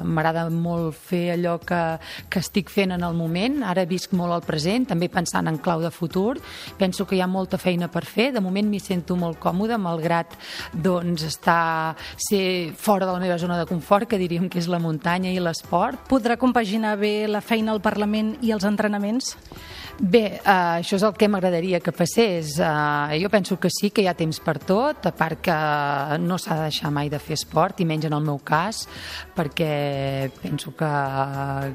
m'agrada 0.05 0.43
molt 0.53 0.93
fer 1.09 1.39
allò 1.39 1.55
que, 1.65 1.79
que 2.29 2.43
estic 2.45 2.69
fent 2.69 2.93
en 2.93 3.07
el 3.07 3.17
moment. 3.17 3.63
Ara 3.65 3.87
visc 3.89 4.13
molt 4.13 4.37
al 4.37 4.45
present, 4.45 4.85
també 4.91 5.09
pensant 5.09 5.49
en 5.49 5.57
clau 5.57 5.81
de 5.81 5.93
futur. 5.95 6.37
Penso 6.77 7.09
que 7.09 7.17
hi 7.17 7.25
ha 7.25 7.31
molta 7.31 7.57
feina 7.57 7.89
per 7.89 8.05
fer. 8.05 8.29
De 8.37 8.45
moment 8.45 8.69
m'hi 8.69 8.83
sento 8.85 9.17
molt 9.17 9.41
còmoda, 9.41 9.81
malgrat 9.81 10.37
doncs, 10.75 11.25
estar, 11.25 11.97
ser 12.21 12.45
fora 12.77 13.09
de 13.09 13.17
la 13.17 13.25
meva 13.25 13.41
zona 13.41 13.57
de 13.57 13.69
confort, 13.71 14.05
que 14.11 14.21
diríem 14.21 14.51
que 14.53 14.61
és 14.61 14.69
la 14.69 14.83
muntanya 14.85 15.33
i 15.33 15.41
l'esport. 15.41 16.11
Podrà 16.13 16.37
compaginar 16.37 16.99
bé 17.01 17.25
la 17.25 17.41
feina 17.41 17.73
al 17.73 17.81
Parlament 17.81 18.37
i 18.45 18.53
els 18.53 18.69
entrenaments? 18.69 19.39
Bé, 20.01 20.41
uh, 20.41 20.79
això 20.81 20.97
és 20.97 21.03
el 21.05 21.13
que 21.13 21.27
m'agradaria 21.29 21.77
que 21.85 21.93
passés. 21.93 22.55
Uh, 22.57 23.13
jo 23.21 23.29
penso 23.29 23.59
que 23.61 23.69
sí, 23.69 23.91
que 23.93 24.01
hi 24.01 24.07
ha 24.09 24.15
temps 24.17 24.39
per 24.41 24.55
tot, 24.57 25.05
a 25.05 25.11
part 25.13 25.43
que 25.45 25.57
no 26.25 26.39
s'ha 26.41 26.57
de 26.57 26.69
deixar 26.71 26.89
mai 26.89 27.11
de 27.13 27.19
fer 27.21 27.37
esport, 27.37 27.83
i 27.85 27.85
menys 27.85 28.07
en 28.09 28.17
el 28.17 28.25
meu 28.25 28.39
cas, 28.41 28.87
perquè 29.37 30.31
penso 30.41 30.73
que, 30.73 30.89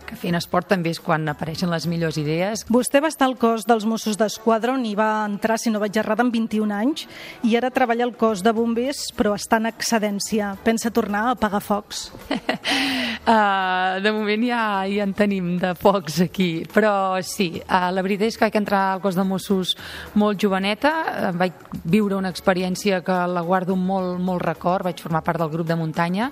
que 0.09 0.17
fent 0.17 0.39
esport 0.39 0.71
també 0.73 0.89
és 0.95 0.99
quan 1.05 1.29
apareixen 1.29 1.69
les 1.69 1.85
millors 1.85 2.17
idees. 2.17 2.63
Vostè 2.73 3.03
va 3.03 3.11
estar 3.13 3.27
al 3.29 3.37
cos 3.37 3.67
dels 3.69 3.85
Mossos 3.85 4.17
d'Esquadra, 4.17 4.73
on 4.73 4.87
hi 4.89 4.95
va 4.97 5.11
entrar, 5.27 5.59
si 5.61 5.69
no 5.69 5.83
vaig 5.83 6.01
errada, 6.01 6.25
amb 6.25 6.33
21 6.33 6.73
anys, 6.73 7.05
i 7.45 7.53
ara 7.59 7.69
treballa 7.69 8.09
al 8.09 8.15
cos 8.17 8.41
de 8.41 8.55
bombers, 8.57 9.11
però 9.13 9.35
està 9.37 9.61
en 9.61 9.69
excedència. 9.69 10.55
Pensa 10.65 10.89
tornar 10.89 11.27
a 11.27 11.35
apagar 11.37 11.61
focs? 11.61 12.07
uh, 12.25 14.01
de 14.05 14.17
moment 14.17 14.49
ja, 14.49 14.65
ja 14.89 15.05
en 15.05 15.13
tenim 15.13 15.59
de 15.61 15.75
focs 15.77 16.23
aquí, 16.25 16.51
però 16.73 17.21
sí, 17.21 17.51
uh, 17.61 17.93
la 17.93 18.01
veritat 18.01 18.14
veritat 18.17 18.33
és 18.33 18.37
que 18.37 18.45
vaig 18.45 18.57
entrar 18.59 18.81
al 18.93 19.01
cos 19.03 19.15
de 19.15 19.23
Mossos 19.27 19.75
molt 20.15 20.39
joveneta, 20.41 20.91
eh, 21.05 21.31
vaig 21.35 21.53
viure 21.83 22.17
una 22.17 22.31
experiència 22.33 23.01
que 23.05 23.15
la 23.27 23.41
guardo 23.41 23.75
molt, 23.75 24.19
molt 24.19 24.43
record, 24.43 24.85
vaig 24.85 25.01
formar 25.01 25.23
part 25.23 25.39
del 25.39 25.51
grup 25.51 25.67
de 25.67 25.75
muntanya. 25.75 26.31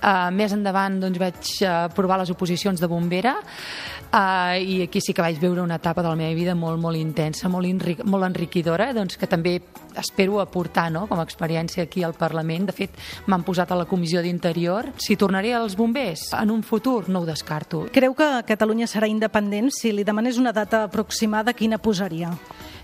Uh, 0.00 0.30
més 0.34 0.52
endavant 0.52 1.00
doncs, 1.00 1.18
vaig 1.20 1.50
uh, 1.64 1.88
provar 1.94 2.18
les 2.20 2.30
oposicions 2.30 2.80
de 2.80 2.88
bombera 2.88 3.36
uh, 3.40 4.56
i 4.58 4.82
aquí 4.86 5.00
sí 5.00 5.14
que 5.14 5.22
vaig 5.22 5.38
viure 5.40 5.62
una 5.62 5.78
etapa 5.80 6.02
de 6.02 6.08
la 6.08 6.18
meva 6.18 6.34
vida 6.34 6.54
molt, 6.54 6.80
molt 6.80 6.98
intensa, 6.98 7.48
molt, 7.48 7.68
enric 7.68 8.04
molt 8.04 8.26
enriquidora, 8.26 8.90
doncs, 8.96 9.18
que 9.20 9.28
també 9.30 9.58
espero 9.98 10.40
aportar 10.40 10.90
no? 10.92 11.06
com 11.08 11.20
a 11.20 11.26
experiència 11.26 11.84
aquí 11.84 12.04
al 12.04 12.14
Parlament. 12.14 12.68
De 12.70 12.74
fet, 12.76 12.96
m'han 13.26 13.44
posat 13.46 13.72
a 13.72 13.78
la 13.78 13.86
Comissió 13.90 14.22
d'Interior. 14.22 14.92
Si 15.00 15.16
tornaré 15.20 15.54
als 15.54 15.76
bombers 15.76 16.30
en 16.38 16.50
un 16.54 16.62
futur, 16.62 17.08
no 17.08 17.22
ho 17.22 17.28
descarto. 17.28 17.86
Creu 17.92 18.14
que 18.14 18.28
Catalunya 18.46 18.88
serà 18.90 19.08
independent? 19.10 19.70
Si 19.74 19.92
li 19.92 20.04
demanés 20.06 20.38
una 20.38 20.52
data 20.56 20.84
aproximada, 20.86 21.09
quina 21.52 21.78
posaria? 21.78 22.30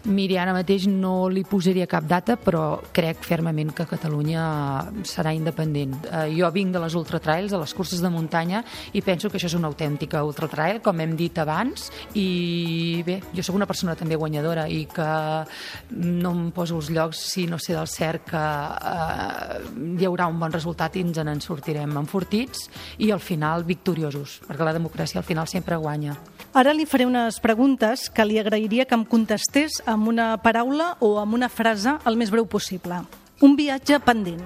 Miri, 0.06 0.36
ara 0.38 0.52
mateix 0.54 0.84
no 0.86 1.26
li 1.26 1.42
posaria 1.42 1.88
cap 1.90 2.04
data, 2.06 2.36
però 2.38 2.78
crec 2.94 3.24
fermament 3.26 3.72
que 3.74 3.88
Catalunya 3.90 4.42
serà 5.02 5.32
independent. 5.34 5.96
Eh, 6.06 6.28
jo 6.36 6.46
vinc 6.54 6.70
de 6.76 6.82
les 6.82 6.94
ultratrails, 6.94 7.50
de 7.50 7.58
les 7.58 7.74
curses 7.74 8.02
de 8.02 8.10
muntanya, 8.12 8.62
i 8.94 9.02
penso 9.02 9.26
que 9.28 9.40
això 9.40 9.50
és 9.50 9.56
una 9.58 9.66
autèntica 9.66 10.22
ultratrail, 10.22 10.78
com 10.84 11.02
hem 11.02 11.16
dit 11.18 11.38
abans, 11.42 11.88
i 12.14 13.02
bé, 13.06 13.18
jo 13.34 13.42
sóc 13.42 13.58
una 13.58 13.66
persona 13.66 13.96
també 13.98 14.14
guanyadora 14.14 14.68
i 14.70 14.84
que 14.86 15.08
no 15.96 16.32
em 16.36 16.46
poso 16.54 16.78
els 16.78 16.92
llocs 16.94 17.24
si 17.32 17.48
no 17.50 17.58
sé 17.58 17.74
del 17.74 17.90
cert 17.90 18.30
que 18.30 18.44
eh, 18.44 19.58
hi 19.98 20.06
haurà 20.06 20.30
un 20.30 20.38
bon 20.38 20.54
resultat 20.54 20.94
i 20.94 21.02
ens 21.02 21.18
en 21.18 21.42
sortirem 21.42 21.98
enfortits 21.98 22.68
i 23.02 23.10
al 23.10 23.24
final 23.24 23.66
victoriosos, 23.66 24.38
perquè 24.46 24.70
la 24.70 24.76
democràcia 24.76 25.18
al 25.18 25.26
final 25.26 25.50
sempre 25.50 25.82
guanya. 25.82 26.14
Ara 26.56 26.72
li 26.72 26.86
faré 26.88 27.04
unes 27.04 27.36
preguntes 27.44 28.06
que 28.08 28.24
li 28.24 28.38
agrairia 28.40 28.86
que 28.88 28.94
em 28.96 29.02
contestés 29.04 29.82
amb 29.84 29.95
una 30.04 30.36
paraula 30.42 30.92
o 31.00 31.16
amb 31.22 31.32
una 31.38 31.48
frase 31.48 31.96
el 32.04 32.18
més 32.20 32.28
breu 32.30 32.44
possible. 32.44 33.00
Un 33.40 33.56
viatge 33.56 33.96
pendent. 34.04 34.44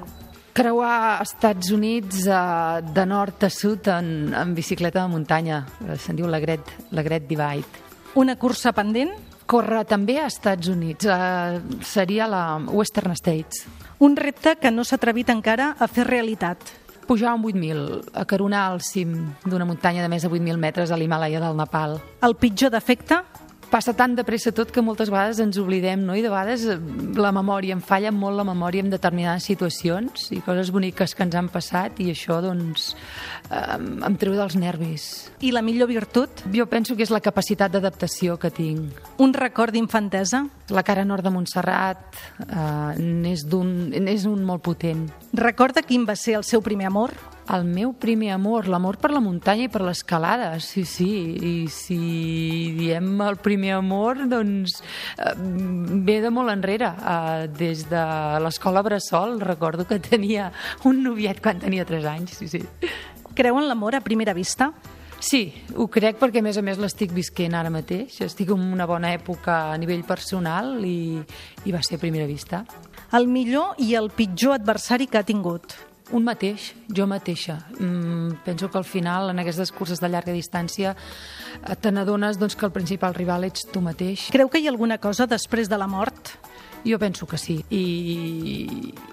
Creuar 0.54 1.22
Estats 1.22 1.70
Units 1.74 2.26
eh, 2.26 2.82
de 2.94 3.06
nord 3.06 3.42
a 3.46 3.50
sud 3.50 3.90
en, 3.90 4.30
en 4.34 4.54
bicicleta 4.54 5.02
de 5.02 5.10
muntanya. 5.10 5.64
Eh, 5.86 5.98
se'n 5.98 6.18
diu 6.18 6.30
la 6.30 6.40
Gret, 6.42 6.74
la 6.94 7.02
Gret 7.06 7.26
Divide. 7.26 7.86
Una 8.18 8.36
cursa 8.38 8.74
pendent? 8.74 9.14
Córrer 9.50 9.84
també 9.90 10.20
a 10.22 10.28
Estats 10.30 10.70
Units. 10.70 11.06
Eh, 11.06 11.80
seria 11.82 12.30
la 12.30 12.44
Western 12.70 13.16
States. 13.18 13.66
Un 13.98 14.14
repte 14.16 14.56
que 14.62 14.70
no 14.70 14.86
s'ha 14.86 14.98
atrevit 14.98 15.30
encara 15.30 15.74
a 15.78 15.90
fer 15.90 16.06
realitat 16.08 16.78
pujar 17.10 17.34
un 17.34 17.42
8.000, 17.42 18.12
a 18.14 18.24
caronar 18.24 18.68
al 18.70 18.80
cim 18.86 19.32
d'una 19.42 19.66
muntanya 19.66 20.04
de 20.04 20.08
més 20.12 20.22
de 20.22 20.28
8.000 20.30 20.60
metres 20.62 20.92
a 20.94 20.96
l'Himalaya 20.96 21.40
del 21.42 21.56
Nepal. 21.58 21.96
El 22.22 22.36
pitjor 22.38 22.70
defecte? 22.70 23.18
Passa 23.70 23.94
tan 23.94 24.16
de 24.18 24.24
pressa 24.26 24.52
tot 24.52 24.72
que 24.74 24.82
moltes 24.82 25.10
vegades 25.12 25.38
ens 25.40 25.58
oblidem, 25.60 26.02
no? 26.04 26.16
I 26.18 26.24
de 26.24 26.30
vegades 26.32 26.66
eh, 26.66 26.76
la 27.16 27.30
memòria, 27.32 27.76
em 27.76 27.82
falla 27.84 28.10
molt 28.12 28.36
la 28.36 28.46
memòria 28.46 28.82
en 28.84 28.90
determinades 28.92 29.46
situacions 29.46 30.28
i 30.34 30.40
coses 30.44 30.72
boniques 30.74 31.14
que 31.14 31.24
ens 31.24 31.38
han 31.38 31.48
passat 31.52 32.02
i 32.02 32.10
això, 32.12 32.40
doncs, 32.44 32.90
eh, 33.48 33.78
em 33.78 34.18
treu 34.20 34.34
dels 34.36 34.58
nervis. 34.58 35.08
I 35.40 35.54
la 35.54 35.62
millor 35.62 35.88
virtut? 35.90 36.44
Jo 36.52 36.66
penso 36.70 36.96
que 36.98 37.06
és 37.06 37.14
la 37.14 37.22
capacitat 37.22 37.72
d'adaptació 37.72 38.36
que 38.42 38.50
tinc. 38.50 39.00
Un 39.22 39.34
record 39.34 39.74
d'infantesa? 39.74 40.44
La 40.74 40.84
cara 40.86 41.06
nord 41.06 41.24
de 41.26 41.32
Montserrat 41.34 42.20
eh, 42.46 43.00
n'és 43.00 43.46
un 43.50 44.44
molt 44.44 44.66
potent. 44.66 45.06
Recorda 45.32 45.86
quin 45.86 46.06
va 46.08 46.18
ser 46.18 46.40
el 46.40 46.44
seu 46.44 46.62
primer 46.62 46.90
amor? 46.90 47.14
El 47.50 47.64
meu 47.66 47.90
primer 47.98 48.28
amor, 48.30 48.68
l'amor 48.70 49.00
per 49.02 49.10
la 49.10 49.22
muntanya 49.22 49.64
i 49.66 49.70
per 49.72 49.80
l'escalada, 49.82 50.52
sí, 50.62 50.84
sí. 50.86 51.08
I 51.34 51.54
si 51.72 51.98
diem 52.76 53.08
el 53.26 53.40
primer 53.42 53.72
amor, 53.74 54.20
doncs 54.30 54.76
eh, 55.18 55.34
ve 56.06 56.20
de 56.22 56.30
molt 56.30 56.52
enrere. 56.52 56.92
Eh, 56.94 57.48
des 57.58 57.82
de 57.90 58.04
l'escola 58.44 58.84
Bressol, 58.86 59.40
recordo 59.42 59.88
que 59.88 59.98
tenia 59.98 60.52
un 60.86 61.02
noviet 61.02 61.42
quan 61.42 61.58
tenia 61.58 61.88
3 61.88 62.06
anys, 62.12 62.38
sí, 62.38 62.46
sí. 62.46 62.62
Creu 63.34 63.58
en 63.58 63.66
l'amor 63.66 63.98
a 63.98 64.04
primera 64.06 64.34
vista? 64.36 64.70
Sí, 65.20 65.50
ho 65.76 65.90
crec 65.92 66.16
perquè 66.22 66.40
a 66.40 66.46
més 66.46 66.56
a 66.56 66.62
més 66.64 66.78
l'estic 66.80 67.10
visquent 67.12 67.58
ara 67.58 67.68
mateix. 67.72 68.22
Estic 68.24 68.54
en 68.54 68.62
una 68.72 68.86
bona 68.88 69.10
època 69.12 69.58
a 69.74 69.76
nivell 69.76 70.06
personal 70.06 70.78
i, 70.86 71.18
i 71.66 71.74
va 71.74 71.82
ser 71.82 71.98
a 71.98 72.06
primera 72.06 72.30
vista. 72.30 72.62
El 73.18 73.26
millor 73.28 73.74
i 73.82 73.96
el 73.98 74.08
pitjor 74.14 74.56
adversari 74.56 75.10
que 75.10 75.18
ha 75.18 75.26
tingut? 75.26 75.89
Un 76.10 76.24
mateix, 76.26 76.72
jo 76.90 77.06
mateixa. 77.06 77.60
Mm, 77.78 78.40
penso 78.44 78.68
que 78.70 78.78
al 78.78 78.84
final, 78.84 79.30
en 79.30 79.38
aquestes 79.38 79.70
curses 79.70 80.00
de 80.02 80.08
llarga 80.08 80.32
distància, 80.34 80.96
eh, 80.96 81.76
te 81.76 81.92
n'adones 81.92 82.38
doncs, 82.38 82.56
que 82.56 82.66
el 82.66 82.72
principal 82.72 83.14
rival 83.14 83.44
ets 83.44 83.66
tu 83.70 83.80
mateix. 83.80 84.28
Creu 84.34 84.48
que 84.50 84.58
hi 84.58 84.66
ha 84.66 84.70
alguna 84.70 84.98
cosa 84.98 85.26
després 85.26 85.68
de 85.68 85.78
la 85.78 85.86
mort? 85.86 86.34
Jo 86.84 86.98
penso 86.98 87.26
que 87.26 87.36
sí. 87.38 87.58
I, 87.68 87.80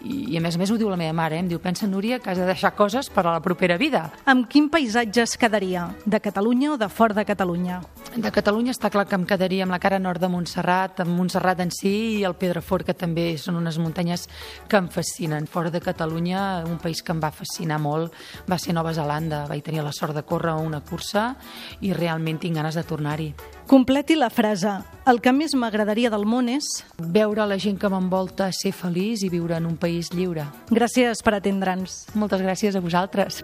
i, 0.03 0.19
i 0.31 0.37
a 0.37 0.41
més 0.43 0.55
a 0.55 0.61
més 0.61 0.71
ho 0.71 0.77
diu 0.79 0.89
la 0.89 0.97
meva 0.99 1.15
mare, 1.15 1.35
eh? 1.35 1.43
em 1.43 1.49
diu, 1.51 1.59
pensa, 1.59 1.87
Núria, 1.87 2.19
que 2.23 2.31
has 2.31 2.39
de 2.39 2.47
deixar 2.47 2.73
coses 2.77 3.09
per 3.11 3.25
a 3.25 3.33
la 3.33 3.41
propera 3.43 3.77
vida. 3.77 4.05
Amb 4.25 4.47
quin 4.47 4.69
paisatge 4.71 5.25
es 5.25 5.35
quedaria? 5.39 5.89
De 6.05 6.21
Catalunya 6.23 6.71
o 6.73 6.77
de 6.79 6.87
fora 6.87 7.17
de 7.17 7.25
Catalunya? 7.27 7.81
De 8.15 8.31
Catalunya 8.31 8.71
està 8.71 8.89
clar 8.93 9.05
que 9.09 9.17
em 9.19 9.25
quedaria 9.27 9.67
amb 9.67 9.75
la 9.75 9.81
cara 9.83 9.99
nord 9.99 10.23
de 10.23 10.31
Montserrat, 10.31 11.03
amb 11.03 11.17
Montserrat 11.17 11.59
en 11.65 11.73
si 11.75 11.93
i 12.21 12.23
el 12.27 12.37
Pedrafort, 12.39 12.87
que 12.87 12.95
també 12.95 13.27
són 13.41 13.59
unes 13.59 13.81
muntanyes 13.83 14.27
que 14.69 14.79
em 14.79 14.87
fascinen. 14.93 15.49
Fora 15.51 15.73
de 15.73 15.83
Catalunya, 15.83 16.63
un 16.65 16.79
país 16.79 17.03
que 17.03 17.11
em 17.11 17.21
va 17.23 17.33
fascinar 17.35 17.81
molt 17.83 18.15
va 18.47 18.59
ser 18.61 18.77
Nova 18.77 18.95
Zelanda. 18.95 19.43
Vaig 19.51 19.65
tenir 19.65 19.83
la 19.83 19.95
sort 19.95 20.15
de 20.15 20.23
córrer 20.23 20.55
una 20.55 20.81
cursa 20.81 21.33
i 21.81 21.93
realment 21.93 22.39
tinc 22.39 22.55
ganes 22.55 22.79
de 22.79 22.87
tornar-hi. 22.87 23.33
Completi 23.67 24.15
la 24.15 24.29
frase. 24.29 24.71
El 25.11 25.17
que 25.19 25.33
més 25.35 25.51
m'agradaria 25.59 26.07
del 26.07 26.23
món 26.23 26.47
és... 26.47 26.85
Veure 27.03 27.43
la 27.51 27.57
gent 27.59 27.75
que 27.75 27.89
m'envolta 27.91 28.47
ser 28.55 28.71
feliç 28.71 29.25
i 29.27 29.29
viure 29.33 29.57
en 29.59 29.67
un 29.67 29.75
país 29.75 30.07
lliure. 30.15 30.45
Gràcies 30.71 31.19
per 31.19 31.33
atendre'ns. 31.35 32.05
Moltes 32.15 32.39
gràcies 32.45 32.79
a 32.79 32.81
vosaltres. 32.85 33.41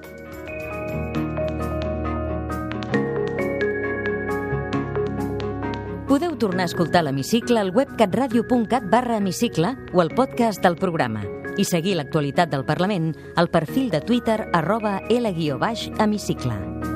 Podeu 6.07 6.39
tornar 6.39 6.69
a 6.69 6.71
escoltar 6.71 7.03
l'Hemicicle 7.03 7.59
al 7.59 7.73
web 7.75 7.91
catradio.cat 7.99 8.87
barra 8.87 9.19
hemicicle 9.19 9.75
o 9.91 9.99
al 9.99 10.15
podcast 10.15 10.63
del 10.63 10.79
programa 10.79 11.27
i 11.59 11.67
seguir 11.67 11.97
l'actualitat 11.99 12.47
del 12.53 12.63
Parlament 12.63 13.11
al 13.35 13.51
perfil 13.51 13.91
de 13.91 13.99
Twitter 13.99 14.39
arroba 14.53 15.01
L-hemicicle. 15.09 16.92